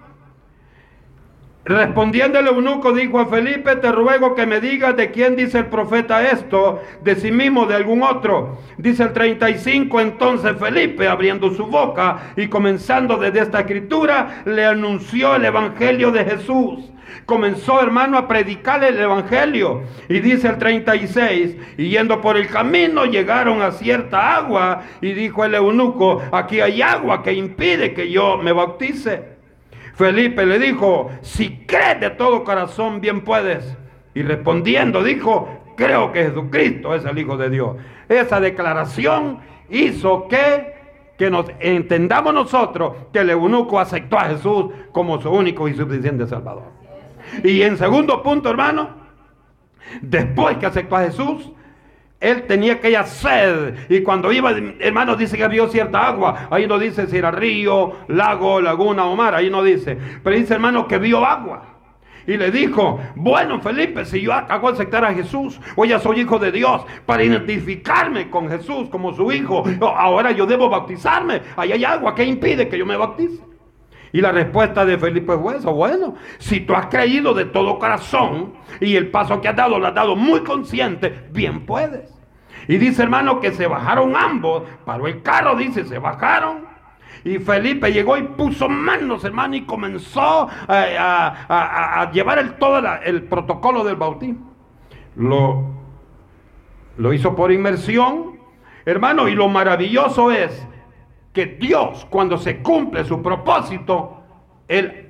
Respondiendo 1.67 2.39
el 2.39 2.47
eunuco 2.47 2.93
dijo 2.93 3.19
a 3.19 3.25
Felipe, 3.25 3.75
te 3.75 3.91
ruego 3.91 4.35
que 4.35 4.45
me 4.45 4.61
digas 4.61 4.95
de 4.95 5.11
quién 5.11 5.35
dice 5.35 5.57
el 5.57 5.65
profeta 5.65 6.25
esto, 6.31 6.81
de 7.03 7.15
sí 7.17 7.29
mismo, 7.29 7.65
de 7.65 7.75
algún 7.75 8.03
otro. 8.03 8.59
Dice 8.77 9.03
el 9.03 9.11
35, 9.11 9.99
entonces 9.99 10.55
Felipe, 10.57 11.09
abriendo 11.09 11.53
su 11.53 11.67
boca 11.67 12.31
y 12.37 12.47
comenzando 12.47 13.17
desde 13.17 13.41
esta 13.41 13.59
escritura, 13.59 14.43
le 14.45 14.65
anunció 14.65 15.35
el 15.35 15.43
evangelio 15.43 16.11
de 16.11 16.23
Jesús. 16.23 16.89
Comenzó, 17.25 17.81
hermano, 17.81 18.17
a 18.17 18.29
predicar 18.29 18.81
el 18.85 18.97
evangelio. 18.97 19.83
Y 20.07 20.21
dice 20.21 20.47
el 20.47 20.57
36, 20.59 21.57
y 21.77 21.89
yendo 21.89 22.21
por 22.21 22.37
el 22.37 22.47
camino 22.47 23.03
llegaron 23.03 23.61
a 23.61 23.71
cierta 23.71 24.37
agua, 24.37 24.83
y 25.01 25.11
dijo 25.11 25.43
el 25.43 25.53
eunuco, 25.55 26.21
aquí 26.31 26.61
hay 26.61 26.81
agua 26.81 27.23
que 27.23 27.33
impide 27.33 27.93
que 27.93 28.09
yo 28.09 28.37
me 28.37 28.53
bautice. 28.53 29.36
Felipe 29.97 30.45
le 30.45 30.59
dijo, 30.59 31.09
si 31.21 31.65
crees 31.65 31.99
de 31.99 32.11
todo 32.11 32.43
corazón, 32.43 33.01
bien 33.01 33.21
puedes. 33.21 33.75
Y 34.13 34.21
respondiendo 34.21 35.03
dijo, 35.03 35.49
creo 35.75 36.11
que 36.11 36.25
Jesucristo 36.25 36.93
es 36.93 37.03
el 37.03 37.17
Hijo 37.17 37.35
de 37.35 37.49
Dios. 37.49 37.77
Esa 38.07 38.39
declaración 38.39 39.39
hizo 39.71 40.27
que, 40.27 40.75
que 41.17 41.31
nos 41.31 41.47
entendamos 41.59 42.31
nosotros 42.31 42.93
que 43.11 43.19
el 43.19 43.31
eunuco 43.31 43.79
aceptó 43.79 44.19
a 44.19 44.25
Jesús 44.25 44.67
como 44.91 45.19
su 45.19 45.31
único 45.31 45.67
y 45.67 45.73
suficiente 45.73 46.27
Salvador. 46.27 46.71
Y 47.43 47.63
en 47.63 47.75
segundo 47.75 48.21
punto, 48.21 48.51
hermano, 48.51 48.89
después 50.01 50.57
que 50.57 50.67
aceptó 50.67 50.97
a 50.97 51.05
Jesús, 51.05 51.51
él 52.19 52.43
tenía 52.47 52.73
aquella 52.73 53.03
sed 53.03 53.75
y 53.89 54.01
cuando 54.01 54.31
iba, 54.31 54.51
hermano, 54.79 55.15
dice 55.15 55.37
que 55.37 55.47
vio 55.47 55.67
cierta 55.67 56.07
agua. 56.07 56.47
Ahí 56.49 56.65
no 56.65 56.79
dice 56.79 57.05
si 57.07 57.17
era 57.17 57.29
río, 57.29 57.93
lago, 58.07 58.59
laguna 58.59 59.05
o 59.05 59.15
mar. 59.15 59.35
Ahí 59.35 59.49
no 59.49 59.61
dice. 59.63 59.97
Pero 60.23 60.35
dice, 60.35 60.55
hermano, 60.55 60.87
que 60.87 60.97
vio 60.97 61.23
agua. 61.23 61.77
Y 62.25 62.35
le 62.35 62.51
dijo, 62.51 62.99
bueno 63.15 63.61
Felipe, 63.61 64.03
si 64.03 64.19
yo 64.19 64.33
hago 64.33 64.67
aceptar 64.67 65.05
a 65.05 65.13
Jesús, 65.13 65.61
o 65.77 65.85
ya 65.85 65.97
soy 65.97 66.21
hijo 66.21 66.37
de 66.37 66.51
Dios, 66.51 66.81
para 67.05 67.23
identificarme 67.23 68.29
con 68.29 68.49
Jesús 68.49 68.89
como 68.89 69.13
su 69.13 69.31
hijo, 69.31 69.63
ahora 69.81 70.31
yo 70.31 70.45
debo 70.45 70.69
bautizarme. 70.69 71.41
Ahí 71.55 71.71
hay 71.71 71.85
agua, 71.85 72.13
¿qué 72.13 72.25
impide 72.25 72.67
que 72.67 72.77
yo 72.77 72.85
me 72.85 72.97
bautice? 72.97 73.41
Y 74.17 74.21
la 74.21 74.31
respuesta 74.31 74.83
de 74.83 74.97
Felipe 74.97 75.37
fue 75.37 75.57
eso. 75.57 75.71
Bueno, 75.75 76.15
si 76.39 76.61
tú 76.61 76.73
has 76.73 76.87
creído 76.87 77.35
de 77.35 77.45
todo 77.45 77.77
corazón 77.77 78.55
y 78.79 78.95
el 78.95 79.11
paso 79.11 79.39
que 79.39 79.47
has 79.47 79.55
dado 79.55 79.77
lo 79.77 79.85
has 79.85 79.93
dado 79.93 80.15
muy 80.15 80.39
consciente, 80.39 81.27
bien 81.29 81.67
puedes. 81.67 82.11
Y 82.67 82.77
dice 82.77 83.03
hermano 83.03 83.39
que 83.39 83.51
se 83.51 83.67
bajaron 83.67 84.15
ambos, 84.15 84.63
paró 84.85 85.05
el 85.05 85.21
carro, 85.21 85.55
dice, 85.55 85.85
se 85.85 85.99
bajaron. 85.99 86.65
Y 87.23 87.37
Felipe 87.37 87.93
llegó 87.93 88.17
y 88.17 88.23
puso 88.23 88.67
manos, 88.67 89.23
hermano, 89.23 89.55
y 89.55 89.65
comenzó 89.67 90.49
eh, 90.67 90.97
a, 90.99 92.09
llevar 92.11 92.39
el, 92.39 92.53
todo 92.55 92.81
el 93.05 93.21
protocolo 93.21 93.83
del 93.83 93.97
bautismo. 93.97 94.51
Lo, 95.15 95.63
lo 96.97 97.13
hizo 97.13 97.35
por 97.35 97.51
inmersión, 97.51 98.39
hermano, 98.83 99.27
y 99.27 99.35
lo 99.35 99.47
maravilloso 99.47 100.31
es 100.31 100.67
que 101.37 101.45
Dios, 101.45 102.07
cuando 102.09 102.35
se 102.39 102.63
cumple 102.63 103.05
su 103.05 103.21
propósito, 103.21 104.17
Él 104.67 105.07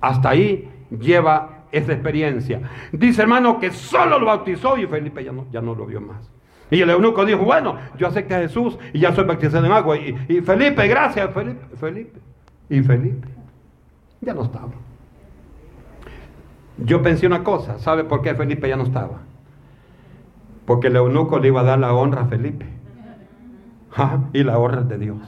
hasta 0.00 0.28
ahí 0.28 0.68
lleva 0.88 1.64
esa 1.72 1.94
experiencia. 1.94 2.60
Dice 2.92 3.22
hermano 3.22 3.58
que 3.58 3.72
solo 3.72 4.20
lo 4.20 4.26
bautizó 4.26 4.78
y 4.78 4.86
Felipe 4.86 5.24
ya 5.24 5.32
no, 5.32 5.46
ya 5.50 5.60
no 5.60 5.74
lo 5.74 5.84
vio 5.84 6.00
más. 6.00 6.30
Y 6.70 6.80
el 6.80 6.90
eunuco 6.90 7.24
dijo, 7.24 7.40
bueno, 7.40 7.76
yo 7.96 8.06
acepté 8.06 8.36
a 8.36 8.38
Jesús 8.38 8.78
y 8.92 9.00
ya 9.00 9.12
soy 9.12 9.24
bautizado 9.24 9.66
en 9.66 9.72
agua. 9.72 9.96
Y, 9.96 10.16
y 10.28 10.40
Felipe, 10.42 10.86
gracias, 10.86 11.28
Felipe, 11.34 11.74
Felipe. 11.74 12.20
Y 12.70 12.80
Felipe 12.80 13.26
ya 14.20 14.32
no 14.32 14.44
estaba. 14.44 14.70
Yo 16.76 17.02
pensé 17.02 17.26
una 17.26 17.42
cosa, 17.42 17.80
¿sabe 17.80 18.04
por 18.04 18.22
qué 18.22 18.36
Felipe 18.36 18.68
ya 18.68 18.76
no 18.76 18.84
estaba? 18.84 19.22
Porque 20.66 20.86
el 20.86 20.94
eunuco 20.94 21.40
le 21.40 21.48
iba 21.48 21.62
a 21.62 21.64
dar 21.64 21.80
la 21.80 21.92
honra 21.92 22.22
a 22.22 22.26
Felipe 22.26 22.77
y 24.32 24.42
la 24.44 24.58
honra 24.58 24.82
de 24.82 24.98
Dios. 24.98 25.18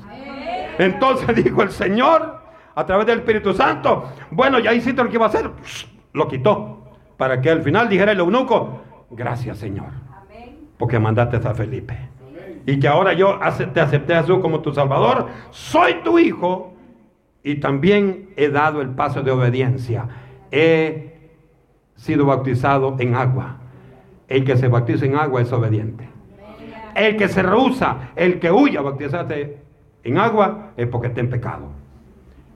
Entonces 0.78 1.44
dijo 1.44 1.62
el 1.62 1.70
Señor 1.70 2.40
a 2.74 2.86
través 2.86 3.06
del 3.06 3.18
Espíritu 3.18 3.52
Santo, 3.52 4.04
bueno, 4.30 4.58
ya 4.58 4.72
hiciste 4.72 5.02
lo 5.02 5.08
que 5.08 5.16
iba 5.16 5.26
a 5.26 5.28
hacer, 5.28 5.50
lo 6.12 6.28
quitó, 6.28 6.84
para 7.16 7.40
que 7.40 7.50
al 7.50 7.62
final 7.62 7.88
dijera 7.88 8.12
el 8.12 8.20
eunuco, 8.20 8.80
gracias 9.11 9.58
Señor, 9.58 9.90
porque 10.78 10.98
mandaste 10.98 11.36
a 11.36 11.54
Felipe. 11.54 11.98
Y 12.66 12.78
que 12.78 12.88
ahora 12.88 13.14
yo 13.14 13.38
te 13.72 13.80
acepté 13.80 14.14
a 14.14 14.20
Jesús 14.20 14.38
como 14.40 14.61
tu 14.61 14.72
Salvador, 14.72 15.28
soy 15.50 15.94
tu 16.04 16.18
hijo 16.18 16.74
y 17.42 17.56
también 17.56 18.30
he 18.36 18.48
dado 18.48 18.82
el 18.82 18.90
paso 18.90 19.22
de 19.22 19.30
obediencia. 19.30 20.06
He 20.50 21.30
sido 21.96 22.26
bautizado 22.26 22.96
en 22.98 23.14
agua. 23.14 23.56
El 24.28 24.44
que 24.44 24.56
se 24.56 24.68
bautiza 24.68 25.06
en 25.06 25.16
agua 25.16 25.40
es 25.40 25.52
obediente. 25.52 26.08
El 26.95 27.16
que 27.16 27.28
se 27.28 27.43
rehúsa, 27.43 28.11
el 28.16 28.38
que 28.41 28.51
huye 28.51 28.78
a 28.78 28.82
bautizarse 28.82 29.59
en 30.03 30.18
agua, 30.18 30.72
es 30.76 30.86
porque 30.86 31.09
está 31.09 31.20
en 31.20 31.30
pecado. 31.30 31.70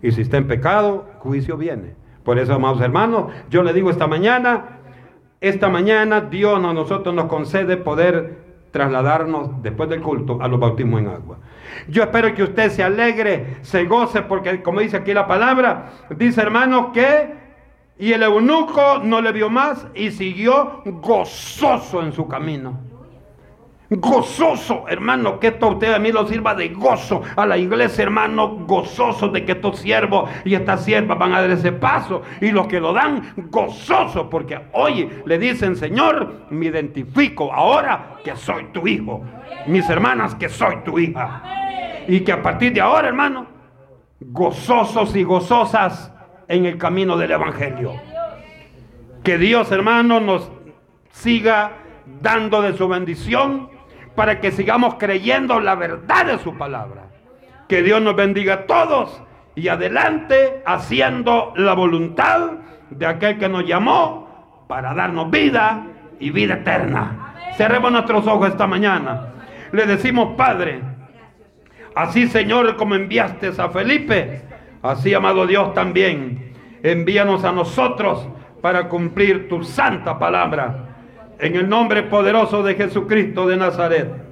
Y 0.02 0.12
si 0.12 0.22
está 0.22 0.36
en 0.36 0.46
pecado, 0.46 1.06
juicio 1.18 1.56
viene. 1.56 1.94
Por 2.24 2.38
eso, 2.38 2.54
amados 2.54 2.80
hermanos, 2.80 3.32
yo 3.50 3.62
le 3.62 3.72
digo 3.72 3.90
esta 3.90 4.06
mañana, 4.06 4.80
esta 5.40 5.68
mañana 5.68 6.22
Dios 6.22 6.62
a 6.64 6.72
nosotros 6.72 7.14
nos 7.14 7.26
concede 7.26 7.76
poder 7.76 8.44
trasladarnos 8.70 9.62
después 9.62 9.88
del 9.88 10.00
culto 10.00 10.38
a 10.40 10.48
los 10.48 10.58
bautismos 10.58 11.00
en 11.00 11.08
agua. 11.08 11.38
Yo 11.88 12.02
espero 12.02 12.34
que 12.34 12.42
usted 12.42 12.70
se 12.70 12.82
alegre, 12.82 13.58
se 13.62 13.84
goce, 13.84 14.22
porque 14.22 14.62
como 14.62 14.80
dice 14.80 14.96
aquí 14.96 15.14
la 15.14 15.26
palabra, 15.26 15.92
dice 16.10 16.40
hermanos 16.40 16.88
que 16.92 17.44
y 17.98 18.12
el 18.12 18.22
eunuco 18.24 19.00
no 19.02 19.20
le 19.20 19.32
vio 19.32 19.48
más 19.48 19.86
y 19.94 20.10
siguió 20.10 20.82
gozoso 20.84 22.02
en 22.02 22.12
su 22.12 22.26
camino. 22.26 22.93
Gozoso, 23.96 24.86
hermano, 24.88 25.38
que 25.38 25.48
esto 25.48 25.66
a 25.66 25.70
usted 25.70 25.92
a 25.92 25.98
mí 25.98 26.10
lo 26.10 26.26
sirva 26.26 26.54
de 26.54 26.70
gozo. 26.70 27.22
A 27.36 27.46
la 27.46 27.56
iglesia, 27.56 28.02
hermano, 28.02 28.56
gozoso 28.66 29.28
de 29.28 29.44
que 29.44 29.52
estos 29.52 29.78
siervos 29.78 30.28
y 30.44 30.54
estas 30.54 30.84
siervas 30.84 31.16
van 31.18 31.32
a 31.32 31.40
dar 31.40 31.50
ese 31.50 31.70
paso. 31.70 32.22
Y 32.40 32.50
los 32.50 32.66
que 32.66 32.80
lo 32.80 32.92
dan, 32.92 33.34
gozoso, 33.50 34.28
porque 34.28 34.58
hoy 34.72 35.08
le 35.24 35.38
dicen, 35.38 35.76
Señor, 35.76 36.46
me 36.50 36.66
identifico 36.66 37.52
ahora 37.52 38.16
que 38.24 38.34
soy 38.34 38.64
tu 38.72 38.86
hijo. 38.88 39.22
Mis 39.66 39.88
hermanas, 39.88 40.34
que 40.34 40.48
soy 40.48 40.76
tu 40.84 40.98
hija. 40.98 41.42
Y 42.08 42.20
que 42.20 42.32
a 42.32 42.42
partir 42.42 42.72
de 42.72 42.80
ahora, 42.80 43.08
hermano, 43.08 43.46
gozosos 44.20 45.14
y 45.14 45.22
gozosas 45.22 46.12
en 46.48 46.66
el 46.66 46.78
camino 46.78 47.16
del 47.16 47.30
Evangelio. 47.30 47.92
Que 49.22 49.38
Dios, 49.38 49.70
hermano, 49.70 50.20
nos 50.20 50.50
siga 51.10 51.72
dando 52.20 52.60
de 52.60 52.76
su 52.76 52.88
bendición 52.88 53.73
para 54.14 54.40
que 54.40 54.52
sigamos 54.52 54.94
creyendo 54.94 55.60
la 55.60 55.74
verdad 55.74 56.26
de 56.26 56.38
su 56.38 56.56
palabra. 56.56 57.06
Que 57.68 57.82
Dios 57.82 58.00
nos 58.02 58.16
bendiga 58.16 58.54
a 58.54 58.66
todos 58.66 59.22
y 59.54 59.68
adelante 59.68 60.62
haciendo 60.66 61.52
la 61.56 61.74
voluntad 61.74 62.52
de 62.90 63.06
aquel 63.06 63.38
que 63.38 63.48
nos 63.48 63.66
llamó 63.66 64.64
para 64.68 64.94
darnos 64.94 65.30
vida 65.30 65.86
y 66.20 66.30
vida 66.30 66.54
eterna. 66.54 67.34
Cerremos 67.56 67.92
nuestros 67.92 68.26
ojos 68.26 68.48
esta 68.48 68.66
mañana. 68.66 69.32
Le 69.72 69.86
decimos, 69.86 70.34
Padre, 70.36 70.80
así 71.94 72.28
Señor 72.28 72.76
como 72.76 72.94
enviaste 72.94 73.52
a 73.58 73.68
Felipe, 73.68 74.42
así 74.82 75.14
amado 75.14 75.46
Dios 75.46 75.74
también, 75.74 76.52
envíanos 76.82 77.44
a 77.44 77.52
nosotros 77.52 78.28
para 78.60 78.88
cumplir 78.88 79.48
tu 79.48 79.64
santa 79.64 80.18
palabra 80.18 80.93
en 81.38 81.56
el 81.56 81.68
nombre 81.68 82.04
poderoso 82.04 82.62
de 82.62 82.74
Jesucristo 82.74 83.46
de 83.46 83.56
Nazaret. 83.56 84.23